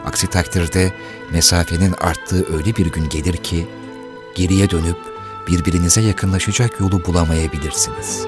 Aksi 0.06 0.26
takdirde 0.26 0.92
mesafenin 1.32 1.94
arttığı 2.00 2.56
öyle 2.56 2.76
bir 2.76 2.86
gün 2.86 3.08
gelir 3.08 3.36
ki 3.36 3.66
geriye 4.34 4.70
dönüp 4.70 4.96
birbirinize 5.48 6.00
yakınlaşacak 6.00 6.80
yolu 6.80 7.04
bulamayabilirsiniz. 7.04 8.26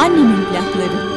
Annemin 0.00 0.44
plakları. 0.44 1.09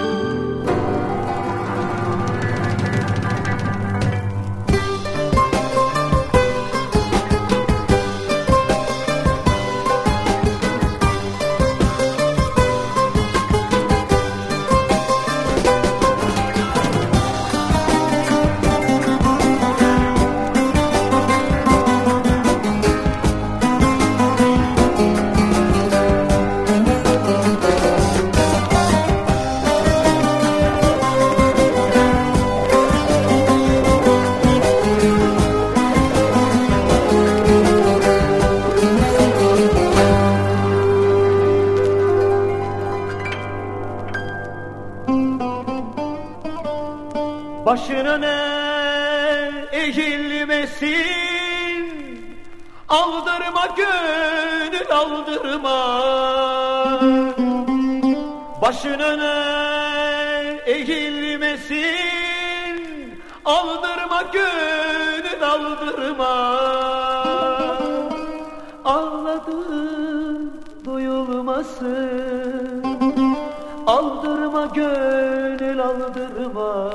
Gönül 74.74 75.82
aldırma. 75.82 76.92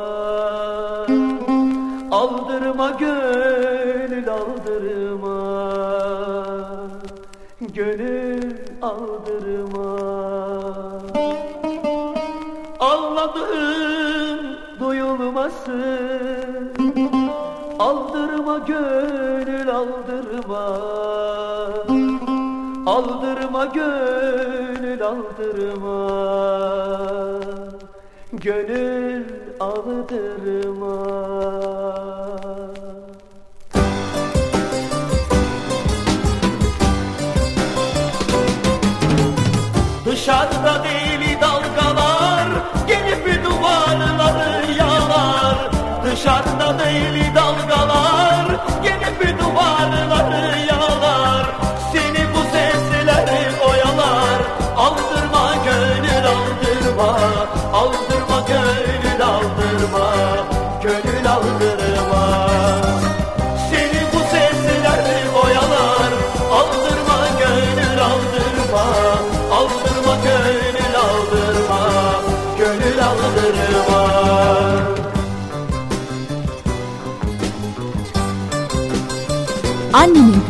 Aldırma 2.11 2.91
gönül 2.91 4.29
aldırma. 4.29 5.39
Gönül 7.61 8.57
aldırma. 8.83 9.99
Ağladım 12.81 14.41
duyulmasın. 14.81 16.73
Aldırma 17.79 18.59
gönül 18.59 19.71
aldırma. 19.71 20.79
Aldırma 22.87 23.65
gönül 23.65 25.03
aldırma 25.03 26.09
Gönül 28.33 29.25
aldırma 29.61 31.07
Dışarıda 40.07 40.85
deli 40.85 41.41
dalgalar 41.41 42.49
Gelip 42.89 43.45
duvarları 43.45 44.73
yalar. 44.73 45.71
Dışarıda 46.05 46.79
deli 46.79 47.35
dalgalar 47.35 47.48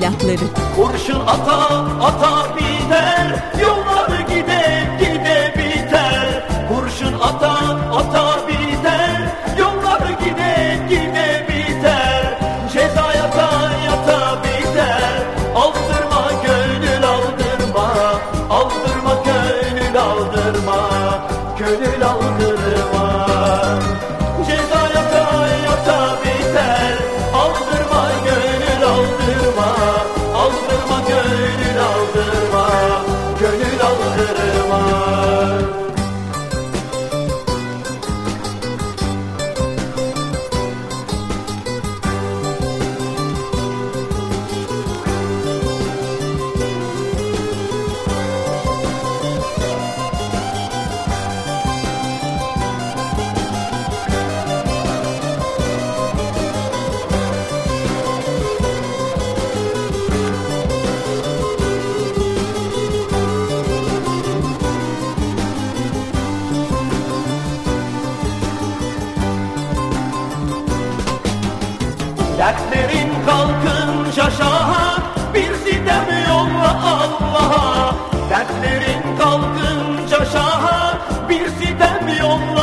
Plakları. 0.01 0.45
Kurşun 0.77 1.21
ata 1.21 1.57
ata 2.03 2.57
biter 2.57 3.45
Yollar 3.61 3.78
Dertlerin 78.31 79.17
kalkınca 79.19 80.25
şaha 80.33 80.99
Bir 81.29 81.49
sitem 81.49 82.09
yolla 82.21 82.58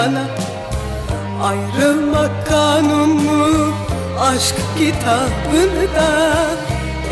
bana 0.00 0.24
Ayrılmak 1.42 2.46
kanun 2.48 3.08
mu 3.08 3.74
aşk 4.20 4.54
kitabında 4.78 6.08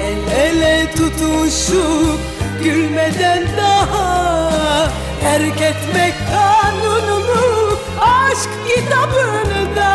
El 0.02 0.38
ele 0.38 0.90
tutuşup 0.92 2.20
gülmeden 2.62 3.42
daha 3.56 4.88
Terk 5.20 5.60
etmek 5.60 6.14
kanunu 6.32 7.18
mu 7.18 7.76
aşk 8.00 8.50
kitabında 8.68 9.92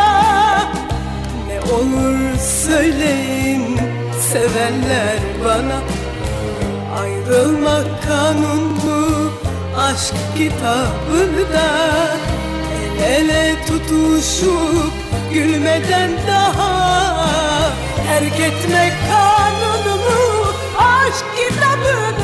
Ne 1.48 1.74
olur 1.74 2.38
söyleyin 2.66 3.80
sevenler 4.32 5.20
bana 5.46 5.80
Ayrılmak 7.02 7.86
kanun 8.08 8.64
mu 8.64 9.32
aşk 9.78 10.16
kitabında 10.38 11.70
ele 13.04 13.56
tutuşup 13.68 14.94
gülmeden 15.34 16.12
daha 16.28 16.94
Terk 18.08 18.40
etmek 18.40 18.94
kanunu 19.10 19.96
mu 19.96 20.48
aşk 20.78 21.26
kitabında 21.38 22.23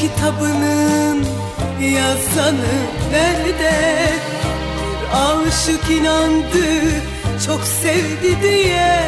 kitabının 0.00 1.26
yazanı 1.80 2.74
nerede? 3.12 3.98
Bir 4.82 5.48
aşık 5.48 5.90
inandı 5.90 6.66
çok 7.46 7.60
sevdi 7.64 8.42
diye 8.42 8.98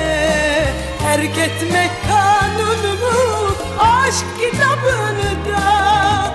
Terk 0.99 1.39
etmek 1.39 1.91
kanunu 2.09 3.57
aşk 3.79 4.25
kitabını 4.41 5.31
da 5.49 6.35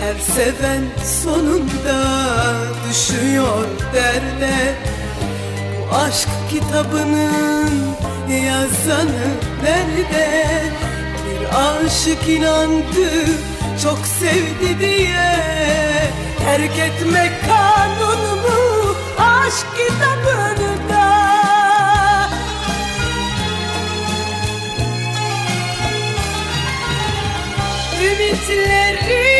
Her 0.00 0.18
seven 0.34 0.82
sonunda 1.22 2.04
düşüyor 2.88 3.64
derde 3.94 4.74
bu 5.90 5.96
aşk 5.96 6.28
kitabının 6.50 7.70
yazanı 8.28 9.26
nerede? 9.62 10.46
Bir 11.26 11.46
aşık 11.58 12.28
inandı 12.28 13.26
çok 13.82 14.06
sevdi 14.06 14.80
diye 14.80 15.36
Terk 16.44 16.78
etmek 16.78 17.32
kanunu 17.46 18.36
mu 18.36 18.94
aşk 19.18 19.66
kitabını 19.76 20.88
da. 20.90 21.06
Ümitlerim 28.02 29.35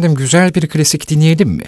Efendim 0.00 0.18
güzel 0.18 0.54
bir 0.54 0.68
klasik 0.68 1.10
dinleyelim 1.10 1.48
mi? 1.48 1.64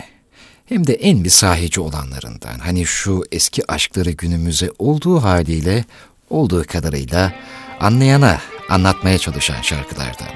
Hem 0.67 0.87
de 0.87 0.95
en 0.95 1.19
misahici 1.19 1.81
olanlarından. 1.81 2.59
Hani 2.59 2.87
şu 2.87 3.23
eski 3.33 3.73
aşkları 3.73 4.11
günümüze 4.11 4.71
olduğu 4.79 5.23
haliyle, 5.23 5.85
olduğu 6.31 6.65
kadarıyla 6.65 7.33
anlayana, 7.81 8.41
anlatmaya 8.69 9.19
çalışan 9.19 9.63
şarkılardan. 9.63 10.29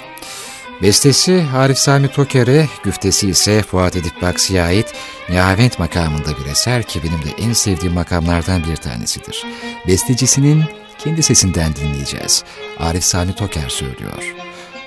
Bestesi 0.83 1.47
Arif 1.55 1.79
Sami 1.79 2.09
Toker'e, 2.09 2.69
güftesi 2.85 3.29
ise 3.29 3.63
Fuat 3.63 3.97
Edip 3.97 4.23
Baksi'ye 4.23 4.63
ait 4.63 4.93
Nihavent 5.29 5.79
makamında 5.79 6.39
bir 6.39 6.51
eser 6.51 6.83
ki 6.83 7.01
benim 7.03 7.23
de 7.23 7.43
en 7.43 7.53
sevdiğim 7.53 7.95
makamlardan 7.95 8.65
bir 8.65 8.77
tanesidir. 8.77 9.45
Bestecisinin 9.87 10.65
kendi 10.99 11.23
sesinden 11.23 11.77
dinleyeceğiz. 11.77 12.45
Arif 12.79 13.05
Sami 13.05 13.35
Toker 13.35 13.69
söylüyor. 13.69 14.35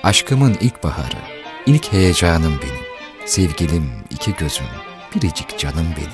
Aşkımın 0.02 0.58
ilk 0.60 0.82
baharı, 0.82 1.18
ilk 1.66 1.92
heyecanım 1.92 2.60
benim. 2.62 2.89
Sevgilim, 3.30 3.86
iki 4.10 4.34
gözüm, 4.34 4.66
biricik 5.14 5.58
canım 5.58 5.86
benim. 5.96 6.10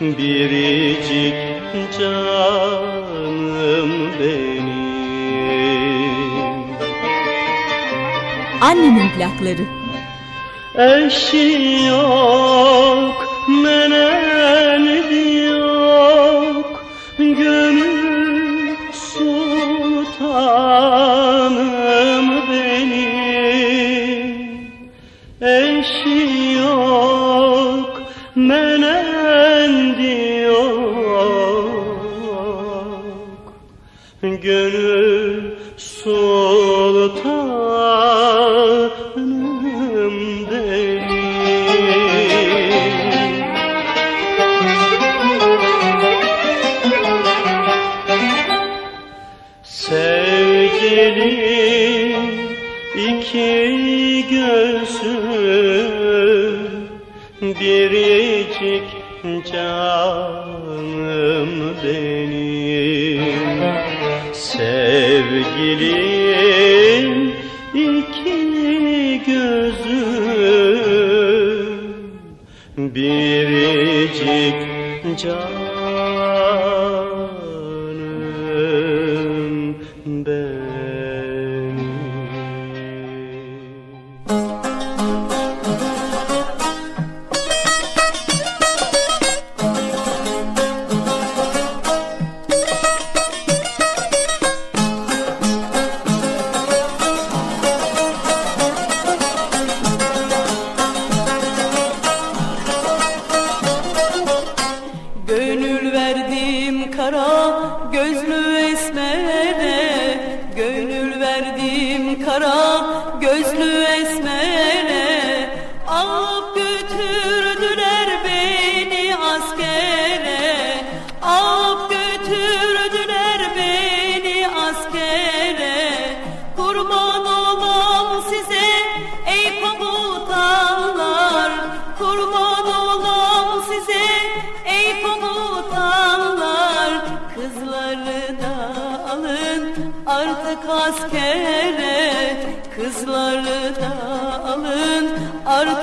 biricik 0.00 1.34
canım 1.98 3.90
benim 4.20 4.76
Annemin 8.60 9.10
plakları. 9.10 9.64
Eşi 10.78 11.84
yok, 11.88 13.16
meneni 13.48 13.85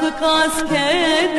artık 0.03 0.23
askere 0.23 1.32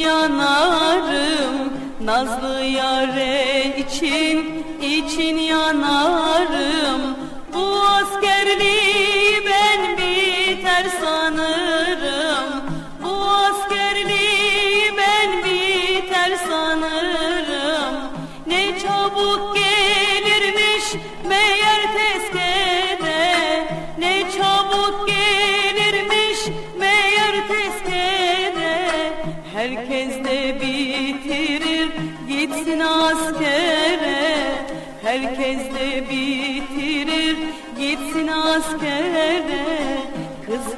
yanarım. 0.00 1.56
Nazlı 2.04 2.64
yare 2.64 3.76
için 3.78 4.64
için 4.82 5.36
yanarım. 5.36 7.00
Bu 7.54 7.80
askerliği 7.80 8.79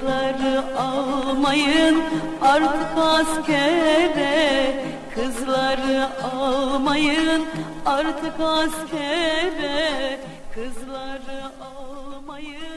Kızları 0.02 0.78
almayın 0.78 2.02
artık 2.40 2.98
askere. 2.98 4.84
Kızları 5.14 6.08
almayın 6.34 7.44
artık 7.86 8.40
askere. 8.40 10.20
Kızları 10.54 11.42
almayın 11.60 12.71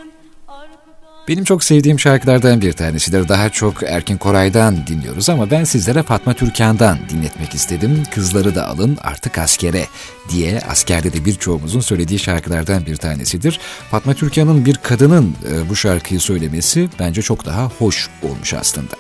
Benim 1.28 1.44
çok 1.44 1.64
sevdiğim 1.64 2.00
şarkılardan 2.00 2.62
bir 2.62 2.74
tanesidir. 2.74 3.28
Daha 3.28 3.50
çok 3.50 3.84
Erkin 3.84 4.18
Koray'dan 4.18 4.88
dinliyoruz 4.88 5.30
ama 5.30 5.52
ben 5.52 5.64
sizlere 5.64 6.04
Fatma 6.04 6.34
Türkan'dan 6.34 6.98
dinletmek 7.10 7.56
istedim. 7.56 8.04
Kızları 8.12 8.56
da 8.56 8.68
alın 8.68 8.98
artık 9.02 9.38
askere 9.38 9.88
diye 10.30 10.60
askerde 10.60 11.14
de 11.14 11.26
birçoğumuzun 11.26 11.80
söylediği 11.80 12.20
şarkılardan 12.20 12.86
bir 12.86 12.96
tanesidir. 12.96 13.60
Fatma 13.92 14.14
Türkan'ın 14.14 14.66
bir 14.66 14.76
kadının 14.76 15.36
e, 15.52 15.70
bu 15.70 15.76
şarkıyı 15.76 16.20
söylemesi 16.20 16.90
bence 17.00 17.22
çok 17.22 17.46
daha 17.46 17.72
hoş 17.80 18.10
olmuş 18.24 18.54
aslında. 18.54 18.96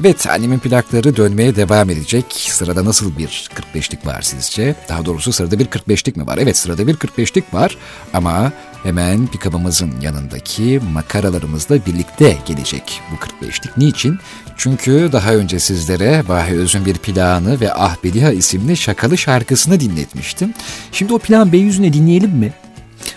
Evet 0.00 0.26
annemin 0.26 0.58
plakları 0.58 1.16
dönmeye 1.16 1.56
devam 1.56 1.90
edecek. 1.90 2.24
Sırada 2.50 2.84
nasıl 2.84 3.18
bir 3.18 3.50
45'lik 3.74 4.06
var 4.06 4.22
sizce? 4.22 4.74
Daha 4.88 5.04
doğrusu 5.04 5.32
sırada 5.32 5.58
bir 5.58 5.66
45'lik 5.66 6.16
mi 6.16 6.26
var? 6.26 6.38
Evet 6.38 6.56
sırada 6.56 6.86
bir 6.86 6.94
45'lik 6.94 7.54
var 7.54 7.76
ama 8.14 8.52
hemen 8.82 9.26
pikabımızın 9.26 9.92
yanındaki 10.00 10.80
makaralarımızla 10.92 11.86
birlikte 11.86 12.36
gelecek 12.46 13.00
bu 13.12 13.44
45'lik. 13.44 13.76
Niçin? 13.76 14.18
Çünkü 14.56 15.08
daha 15.12 15.34
önce 15.34 15.58
sizlere 15.58 16.22
Vahi 16.28 16.54
Öz'ün 16.54 16.86
bir 16.86 16.94
planı 16.94 17.60
ve 17.60 17.72
Ah 17.74 17.96
Bediha 18.04 18.32
isimli 18.32 18.76
şakalı 18.76 19.18
şarkısını 19.18 19.80
dinletmiştim. 19.80 20.54
Şimdi 20.92 21.14
o 21.14 21.18
plan 21.18 21.52
Beyüzüne 21.52 21.92
dinleyelim 21.92 22.30
mi? 22.30 22.52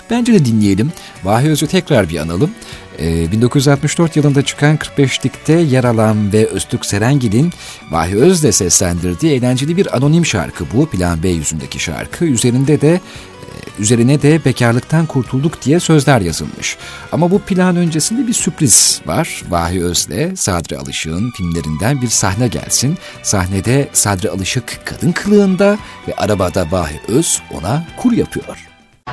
Bence 0.09 0.33
de 0.33 0.45
dinleyelim. 0.45 0.91
Vahi 1.23 1.49
Öz'ü 1.49 1.67
tekrar 1.67 2.09
bir 2.09 2.19
analım. 2.19 2.51
Ee, 2.99 3.31
1964 3.31 4.15
yılında 4.15 4.41
çıkan 4.41 4.77
45'likte 4.77 5.65
yer 5.65 5.83
alan 5.83 6.33
ve 6.33 6.47
Öztürk 6.47 6.85
Serengil'in 6.85 7.51
Vahi 7.91 8.15
Öz'le 8.15 8.51
seslendirdiği 8.51 9.33
eğlenceli 9.33 9.77
bir 9.77 9.97
anonim 9.97 10.25
şarkı 10.25 10.65
bu. 10.73 10.85
Plan 10.85 11.23
B 11.23 11.29
yüzündeki 11.29 11.79
şarkı. 11.79 12.25
Üzerinde 12.25 12.81
de 12.81 13.01
Üzerine 13.79 14.21
de 14.21 14.45
bekarlıktan 14.45 15.05
kurtulduk 15.05 15.61
diye 15.61 15.79
sözler 15.79 16.21
yazılmış. 16.21 16.77
Ama 17.11 17.31
bu 17.31 17.39
plan 17.39 17.75
öncesinde 17.75 18.27
bir 18.27 18.33
sürpriz 18.33 19.01
var. 19.05 19.41
Vahi 19.49 19.83
Öz'le 19.83 20.35
Sadri 20.35 20.77
Alışık'ın 20.77 21.31
filmlerinden 21.31 22.01
bir 22.01 22.07
sahne 22.07 22.47
gelsin. 22.47 22.97
Sahnede 23.23 23.89
Sadri 23.93 24.29
Alışık 24.29 24.85
kadın 24.85 25.11
kılığında 25.11 25.77
ve 26.07 26.15
arabada 26.15 26.71
Vahi 26.71 27.01
Öz 27.07 27.41
ona 27.51 27.83
kur 27.97 28.11
yapıyor. 28.11 28.67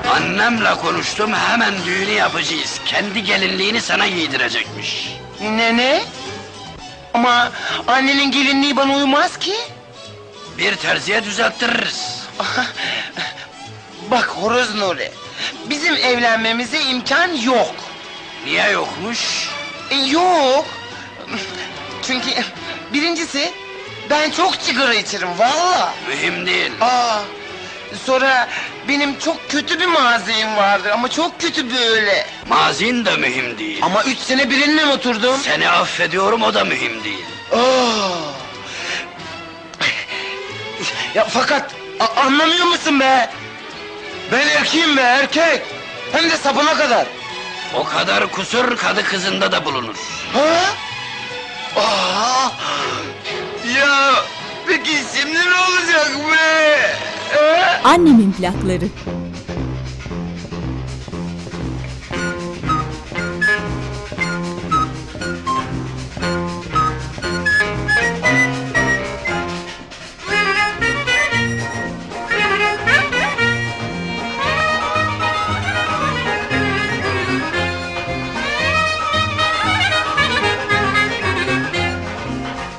Annemle 0.08 0.74
konuştum 0.74 1.32
hemen 1.32 1.74
düğünü 1.86 2.10
yapacağız. 2.10 2.80
Kendi 2.84 3.24
gelinliğini 3.24 3.80
sana 3.80 4.08
giydirecekmiş. 4.08 5.18
Ne 5.42 5.76
ne? 5.76 6.02
Ama 7.14 7.52
annenin 7.86 8.30
gelinliği 8.30 8.76
bana 8.76 8.96
uymaz 8.96 9.38
ki. 9.38 9.54
Bir 10.58 10.76
terziye 10.76 11.24
düzelttiririz. 11.24 12.28
Bak 14.10 14.24
Horoz 14.26 14.74
Nuri, 14.74 15.10
bizim 15.70 15.94
evlenmemize 15.96 16.80
imkan 16.80 17.32
yok. 17.34 17.74
Niye 18.44 18.70
yokmuş? 18.70 19.48
E, 19.90 19.94
yok. 19.94 20.66
Çünkü 22.06 22.28
birincisi 22.92 23.52
ben 24.10 24.30
çok 24.30 24.54
sigara 24.56 24.94
içerim 24.94 25.38
valla. 25.38 25.94
Mühim 26.08 26.46
değil. 26.46 26.72
Aa, 26.80 27.18
sonra 28.06 28.48
benim 28.88 29.18
çok 29.18 29.50
kötü 29.50 29.80
bir 29.80 29.86
mazim 29.86 30.56
vardı 30.56 30.90
ama 30.92 31.08
çok 31.10 31.40
kötü 31.40 31.74
böyle. 31.74 32.26
Mazin 32.48 33.04
de 33.04 33.16
mühim 33.16 33.58
değil. 33.58 33.78
Ama 33.82 34.02
üç 34.04 34.18
sene 34.18 34.50
birininle 34.50 34.86
oturdum. 34.86 35.36
Seni 35.44 35.68
affediyorum 35.70 36.42
o 36.42 36.54
da 36.54 36.64
mühim 36.64 37.04
değil. 37.04 37.24
Aa. 37.52 37.58
Ya 41.14 41.24
fakat 41.30 41.70
a- 42.00 42.20
anlamıyor 42.20 42.66
musun 42.66 43.00
be? 43.00 43.30
Ben 44.32 44.48
erkeğim 44.48 44.96
be 44.96 45.00
erkek. 45.00 45.62
Hem 46.12 46.30
de 46.30 46.36
sapına 46.36 46.74
kadar. 46.74 47.06
O 47.74 47.84
kadar 47.84 48.30
kusur 48.30 48.76
kadı 48.76 49.04
kızında 49.04 49.52
da 49.52 49.64
bulunur. 49.64 49.96
Ha? 50.32 50.64
Aa! 51.76 52.50
Ya 53.78 54.14
peki 54.66 54.96
şimdi 55.16 55.38
ne 55.38 55.54
olacak 55.70 56.10
be? 56.32 56.78
He? 57.30 57.80
Annemin 57.84 58.32
plakları. 58.32 58.84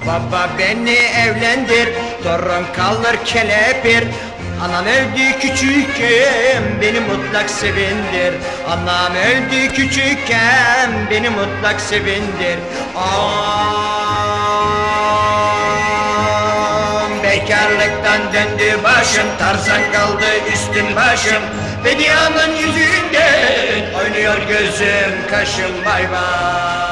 Baba 0.09 0.49
beni 0.59 0.97
evlendir, 0.97 1.89
torun 2.23 2.65
kalır 2.75 3.17
kelepir. 3.25 4.03
Anam 4.63 4.85
öldü 4.85 5.39
küçükken 5.39 6.63
beni 6.81 6.99
mutlak 6.99 7.49
sevindir. 7.49 8.33
Anam 8.67 9.13
öldü 9.15 9.73
küçükken 9.73 10.91
beni 11.11 11.29
mutlak 11.29 11.81
sevindir. 11.81 12.59
Am 12.95 13.13
bekarlıktan 17.23 18.21
döndü 18.33 18.83
başım 18.83 19.27
Tarzan 19.39 19.91
kaldı 19.93 20.25
üstüm 20.53 20.95
başım. 20.95 21.43
Bedianın 21.85 22.55
yüzünden 22.55 23.93
oynuyor 23.99 24.37
gözüm 24.49 25.29
kaşım 25.31 25.85
bay 25.85 26.11
bay 26.11 26.88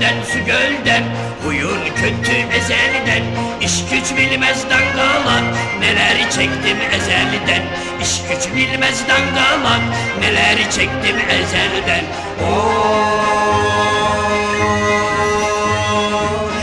Elden 0.00 0.24
su 0.24 0.38
gölden 0.46 1.04
Huyun 1.44 1.80
kötü 1.96 2.56
ezelden. 2.56 3.22
İş 3.60 3.72
güç 3.90 4.18
bilmez 4.18 4.64
dangalak 4.70 5.44
Neler 5.80 6.30
çektim 6.30 6.78
ezelden. 6.92 7.62
İş 8.02 8.22
güç 8.28 8.54
bilmez 8.56 9.04
dangalak 9.08 9.80
Neler 10.20 10.56
çektim 10.70 11.16
ezelden. 11.30 12.04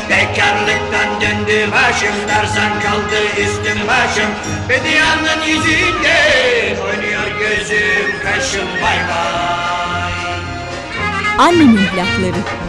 Bekarlıktan 0.10 1.22
döndü 1.22 1.72
başım 1.72 2.16
Tarzan 2.28 2.82
kaldı 2.82 3.24
üstüm 3.42 3.88
başım. 3.88 4.32
Bedianın 4.70 5.44
yüzünde 5.48 6.18
Oynuyor 6.84 7.40
gözüm 7.40 8.20
kaşım 8.24 8.68
bay 8.82 8.98
bay. 9.10 9.48
Annemin 11.38 11.78
plakları. 11.78 12.68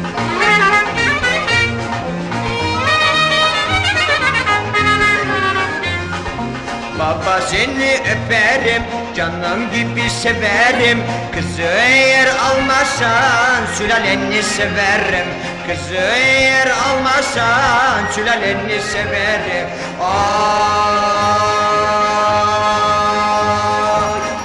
Baba 6.99 7.41
seni 7.41 7.95
öperim 7.95 8.83
Canım 9.17 9.71
gibi 9.71 10.11
severim. 10.11 11.03
Kızı 11.35 11.63
eğer 11.63 12.27
almazsan 12.27 13.67
Sülaleni 13.79 14.43
severim. 14.43 15.29
Kızı 15.69 15.95
eğer 16.15 16.67
almazsan 16.67 18.07
Sülaleni 18.15 18.83
severim. 18.83 19.69
Ah, 20.03 20.89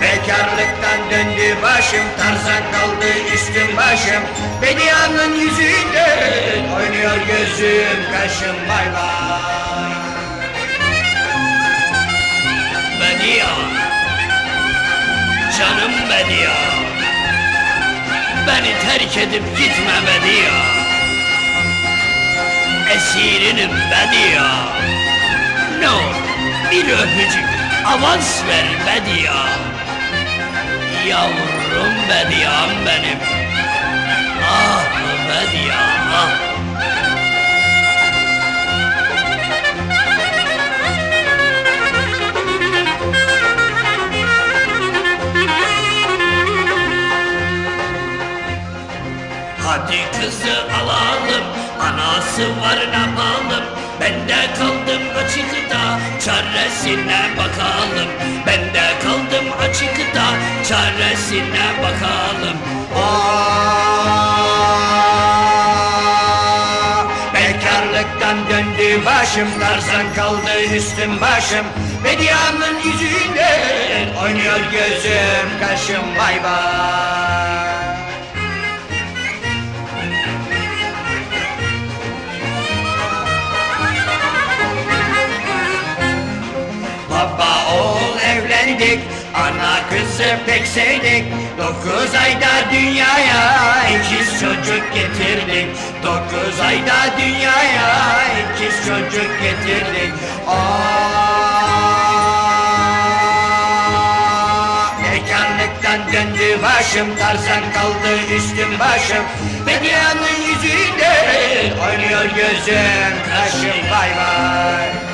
Bekarlıktan 0.01 0.99
döndü 1.11 1.57
başım 1.63 2.05
Tarzan 2.17 2.63
kaldı 2.71 3.11
üstüm 3.33 3.77
başım. 3.77 4.23
Bedianın 4.61 5.35
yüzünden 5.35 6.63
Oynuyor 6.77 7.17
gözüm 7.27 8.11
kaşım 8.11 8.55
bay 8.69 8.87
bay 8.93 9.92
Bedia 13.23 13.55
Canım 15.57 15.91
Bedia 16.09 16.55
Beni 18.47 18.73
terk 18.85 19.17
edip 19.17 19.57
gitme 19.57 19.93
Bedia 20.07 20.55
Esirinim 22.95 23.71
Bedia 23.91 24.51
Ne 25.79 25.89
olur 25.89 26.23
bir 26.71 26.83
öpücük 26.83 27.45
avans 27.85 28.43
ver 28.47 28.65
Bedia 28.85 29.45
Yavrum 31.07 31.95
Bedia'm 32.09 32.85
benim. 32.85 33.19
Ah 34.43 34.83
Bedia 35.29 35.79
ah 36.13 36.52
Çaresine 56.83 57.21
bakalım. 57.37 58.09
Ben 58.47 58.59
de 58.73 58.83
kaldım 59.03 59.45
açıkta 59.61 60.25
Çaresine 60.69 61.67
bakalım. 61.83 62.57
Ah, 62.97 63.43
Bekarlıktan 67.33 68.37
döndü 68.49 69.05
başım 69.05 69.47
Tarzan 69.59 70.13
kaldı 70.15 70.63
üstüm 70.75 71.21
başım. 71.21 71.65
Bedianın 72.03 72.77
yüzünden 72.85 74.15
Oynuyor 74.23 74.59
gözüm 74.71 75.49
kaşım 75.59 76.05
bay 76.19 76.43
bay 76.43 77.62
Baba 87.23 87.51
oğul 87.73 88.19
evlendik 88.19 88.99
Ana 89.33 89.75
kızı 89.89 90.37
pek 90.45 90.67
sevdik. 90.67 91.23
Dokuz 91.57 92.15
ayda 92.15 92.71
dünyaya 92.71 93.83
ikiz 93.89 94.39
çocuk 94.39 94.93
getirdik. 94.93 95.67
Dokuz 96.03 96.59
ayda 96.59 97.17
dünyaya 97.19 98.21
ikiz 98.41 98.75
çocuk 98.87 99.41
getirdik. 99.41 100.13
Aa, 100.47 100.53
Bekarlıkta 105.03 105.91
Fekarlıktan 105.91 106.13
döndü 106.13 106.59
başım 106.63 107.15
Tarzan 107.19 107.63
kaldı 107.73 108.13
üstüm 108.35 108.79
başım. 108.79 109.23
Medyanın 109.65 110.37
yüzünde 110.47 111.13
oynuyor 111.87 112.25
gözüm 112.35 113.13
Kaşım 113.29 113.91
vay 113.91 114.09
vay 114.17 115.12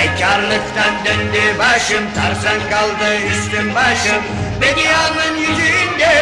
Bekarlıktan 0.00 1.04
döndü 1.04 1.58
başım 1.58 2.04
Tarzan 2.14 2.70
kaldı 2.70 3.16
üstüm 3.30 3.74
başım. 3.74 4.22
Medyanın 4.60 5.36
yüzünde 5.36 6.14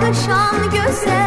Aşkınan 0.09 0.55
bakışan 0.63 1.24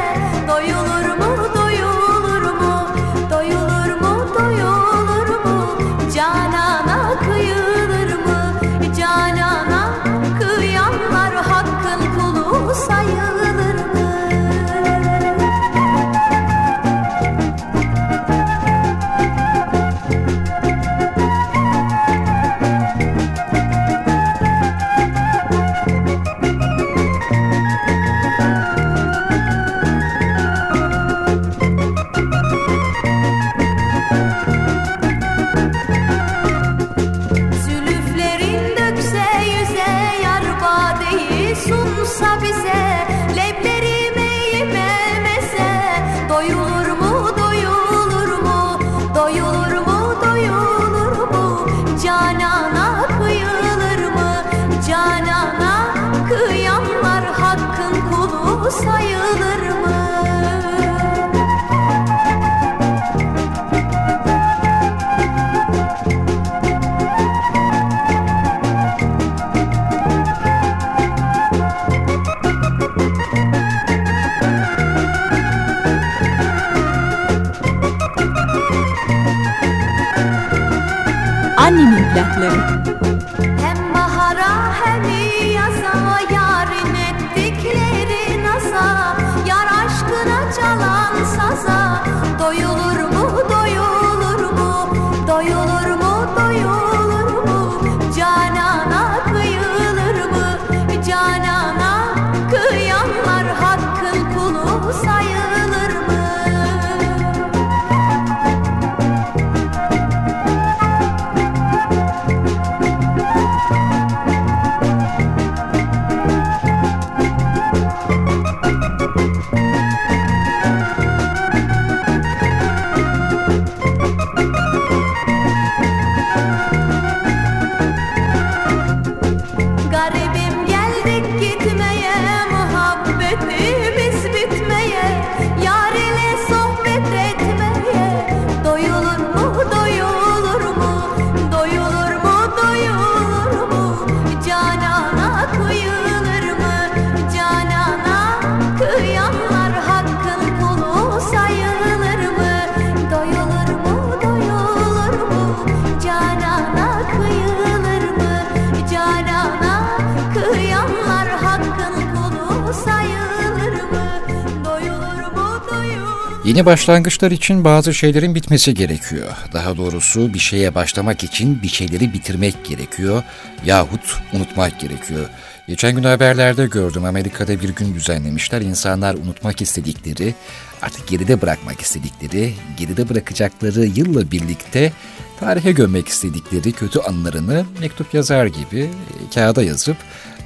Yeni 166.59 166.67
başlangıçlar 166.67 167.31
için 167.31 167.65
bazı 167.65 167.95
şeylerin 167.95 168.35
bitmesi 168.35 168.75
gerekiyor. 168.75 169.29
Daha 169.53 169.77
doğrusu 169.77 170.35
bir 170.35 170.39
şeye 170.39 170.75
başlamak 170.75 171.25
için 171.25 171.63
bir 171.63 171.69
şeyleri 171.69 172.13
bitirmek 172.13 172.65
gerekiyor 172.65 173.23
yahut 173.65 174.17
unutmak 174.33 174.81
gerekiyor. 174.81 175.29
Geçen 175.69 175.97
gün 175.97 176.03
haberlerde 176.03 176.67
gördüm 176.67 177.05
Amerika'da 177.05 177.61
bir 177.61 177.69
gün 177.69 177.95
düzenlemişler. 177.95 178.61
İnsanlar 178.61 179.15
unutmak 179.15 179.63
istedikleri, 179.63 180.35
artık 180.83 181.09
geride 181.09 181.43
bırakmak 181.43 181.81
istedikleri, 181.81 182.55
geride 182.77 183.09
bırakacakları 183.09 183.85
yılla 183.85 184.31
birlikte 184.31 184.93
tarihe 185.41 185.73
gömmek 185.73 186.09
istedikleri 186.09 186.73
kötü 186.73 186.99
anılarını 187.01 187.67
mektup 187.81 188.15
yazar 188.15 188.47
gibi 188.47 188.81
e, 188.81 189.35
kağıda 189.35 189.63
yazıp 189.63 189.97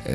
e, 0.06 0.14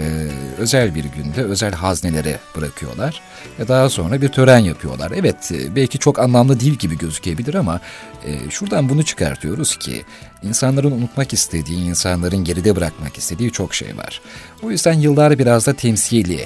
özel 0.58 0.96
bir 0.96 1.04
günde 1.04 1.44
özel 1.44 1.74
haznelere 1.74 2.40
bırakıyorlar 2.56 3.22
ve 3.60 3.68
daha 3.68 3.90
sonra 3.90 4.22
bir 4.22 4.30
tören 4.30 4.60
yapıyorlar. 4.60 5.12
Evet 5.16 5.52
e, 5.52 5.76
belki 5.76 5.98
çok 6.00 6.20
anlamlı 6.20 6.60
değil 6.60 6.74
gibi 6.74 6.98
gözükebilir 6.98 7.54
ama 7.54 7.80
e, 8.26 8.50
şuradan 8.50 8.90
bunu 8.90 9.04
çıkartıyoruz 9.04 9.78
ki 9.78 10.06
insanların 10.44 10.92
unutmak 10.92 11.34
istediği, 11.34 11.86
insanların 11.86 12.44
geride 12.44 12.76
bırakmak 12.76 13.18
istediği 13.18 13.52
çok 13.52 13.76
şey 13.76 13.98
var. 13.98 14.22
O 14.64 14.72
yüzden 14.72 14.94
yıllar 14.94 15.40
biraz 15.40 15.68
da 15.68 15.74
temsili, 15.74 16.46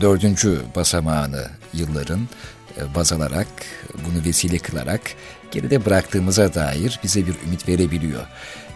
dördüncü 0.00 0.60
basamağını 0.76 1.46
yılların 1.72 2.28
e, 2.78 2.94
baz 2.94 3.12
alarak, 3.12 3.48
bunu 3.94 4.24
vesile 4.24 4.58
kılarak 4.58 5.00
geride 5.50 5.84
bıraktığımıza 5.84 6.54
dair 6.54 7.00
bize 7.04 7.26
bir 7.26 7.34
ümit 7.46 7.68
verebiliyor. 7.68 8.22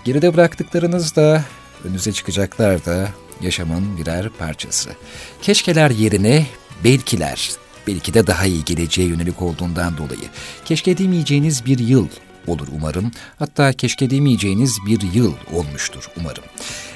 Geride 0.04 0.34
bıraktıklarınız 0.34 1.16
da 1.16 1.44
önünüze 1.84 2.12
çıkacaklar 2.12 2.84
da 2.84 3.08
yaşamın 3.40 3.98
birer 3.98 4.28
parçası. 4.28 4.90
Keşkeler 5.42 5.90
yerine 5.90 6.46
belkiler, 6.84 7.50
belki 7.86 8.14
de 8.14 8.26
daha 8.26 8.46
iyi 8.46 8.64
geleceğe 8.64 9.08
yönelik 9.08 9.42
olduğundan 9.42 9.96
dolayı. 9.96 10.28
Keşke 10.64 10.98
demeyeceğiniz 10.98 11.66
bir 11.66 11.78
yıl 11.78 12.08
olur 12.46 12.68
umarım. 12.76 13.12
Hatta 13.38 13.72
keşke 13.72 14.10
demeyeceğiniz 14.10 14.78
bir 14.86 15.00
yıl 15.14 15.32
olmuştur 15.52 16.08
umarım. 16.20 16.44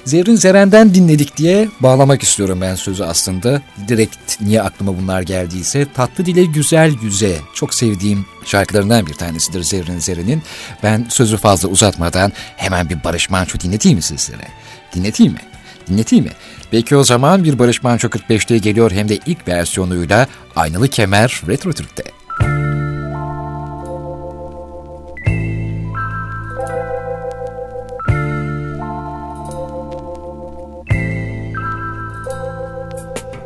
Zerrin 0.04 0.36
Zeren'den 0.36 0.94
dinledik 0.94 1.36
diye 1.36 1.68
bağlamak 1.80 2.22
istiyorum 2.22 2.60
ben 2.60 2.74
sözü 2.74 3.04
aslında. 3.04 3.62
Direkt 3.88 4.40
niye 4.40 4.62
aklıma 4.62 4.98
bunlar 4.98 5.22
geldiyse 5.22 5.86
tatlı 5.94 6.26
dile 6.26 6.44
güzel 6.44 6.94
yüze 7.02 7.38
çok 7.54 7.74
sevdiğim 7.74 8.26
şarkılarından 8.44 9.06
bir 9.06 9.14
tanesidir 9.14 9.62
Zerrin 9.62 9.98
Zeren'in. 9.98 10.42
Ben 10.82 11.06
sözü 11.10 11.36
fazla 11.36 11.68
uzatmadan 11.68 12.32
hemen 12.56 12.88
bir 12.88 13.04
Barış 13.04 13.30
Manço 13.30 13.60
dinleteyim 13.60 13.96
mi 13.96 14.02
sizlere? 14.02 14.48
Dinleteyim 14.94 15.32
mi? 15.32 15.40
Dinleteyim 15.88 16.24
mi? 16.24 16.32
Peki 16.72 16.96
o 16.96 17.04
zaman 17.04 17.44
bir 17.44 17.58
Barış 17.58 17.82
Manço 17.82 18.08
45'te 18.08 18.58
geliyor 18.58 18.90
hem 18.90 19.08
de 19.08 19.18
ilk 19.26 19.48
versiyonuyla 19.48 20.26
Aynalı 20.56 20.88
Kemer 20.88 21.42
Retro 21.48 21.72
Türk'te. 21.72 22.02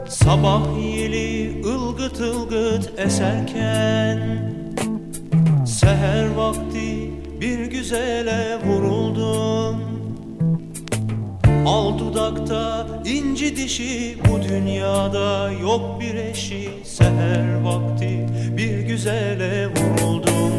Sabah 0.09 0.63
yeli 0.97 1.63
ılgıt 1.65 2.21
ılgıt 2.21 2.99
eserken 2.99 4.53
Seher 5.67 6.31
vakti 6.35 7.11
bir 7.41 7.67
güzele 7.67 8.59
vuruldum 8.65 9.86
Al 11.67 11.99
dudakta 11.99 12.87
inci 13.05 13.57
dişi 13.57 14.19
bu 14.29 14.43
dünyada 14.43 15.51
yok 15.51 16.01
bir 16.01 16.15
eşi. 16.15 16.71
Seher 16.85 17.61
vakti 17.63 18.27
bir 18.57 18.79
güzele 18.79 19.67
vuruldum. 19.67 20.53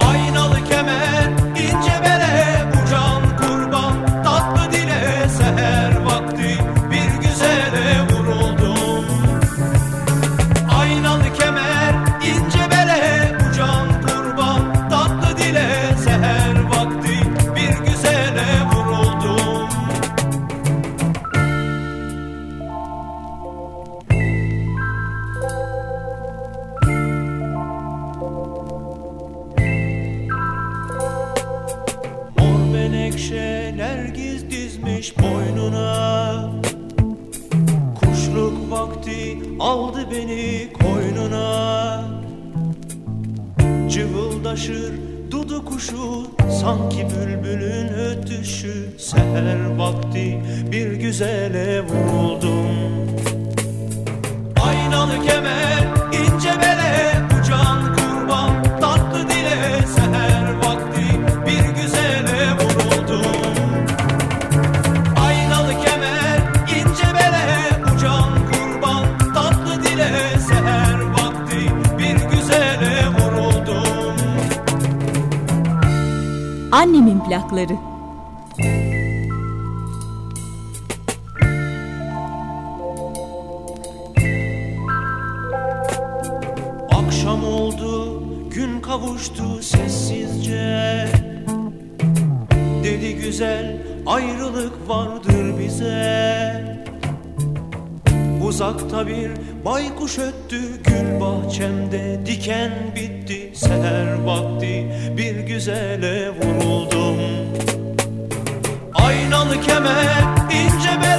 Aynalı 0.00 0.64
kemer 0.64 1.28
ince 1.50 2.04
bere 2.04 2.44
bu 2.72 2.90
can 2.90 3.31
aldı 39.72 40.10
beni 40.10 40.68
koynuna. 40.72 42.04
Cıvıldaşır 43.90 44.92
dudu 45.30 45.64
kuşu 45.64 46.26
Sanki 46.60 47.06
bülbülün 47.06 47.88
ötüşü. 47.88 48.98
Seher 48.98 49.76
vakti 49.76 50.42
bir 50.72 50.92
güzele 50.92 51.80
vuruldum. 51.80 52.66
Aynalı 54.62 55.26
kemer 55.26 55.84
ince 56.12 56.50
bele 56.60 57.11
Annemin 77.32 77.48
plakları. 77.48 77.76
Akşam 86.90 87.44
oldu, 87.44 88.22
gün 88.50 88.80
kavuştu 88.80 89.62
sessizce. 89.62 91.08
Dedi 92.84 93.16
güzel, 93.16 93.82
ayrılık 94.06 94.88
vardır 94.88 95.58
bize. 95.58 96.52
Uzakta 98.46 99.06
bir 99.06 99.30
baykuş 99.64 100.18
öttü 100.18 100.82
gül 100.84 101.20
bahçemde 101.20 102.20
Diken 102.26 102.72
bitti. 102.96 103.52
Seher 103.54 104.22
vakti 104.24 104.92
bir 105.16 105.36
güzele 105.36 106.30
vuruldum 106.30 106.91
Aynalı 109.52 109.66
kemer 109.66 110.06
ince 110.50 111.02
bere 111.02 111.11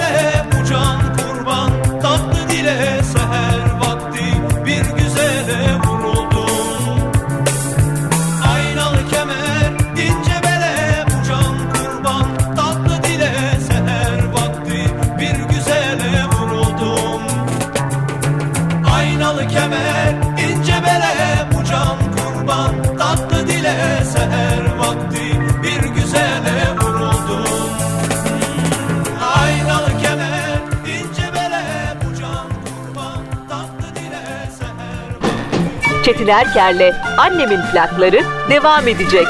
Çetin 36.24 36.34
Erker'le 36.34 36.94
Annemin 37.18 37.62
plakları 37.72 38.22
devam 38.50 38.88
edecek. 38.88 39.28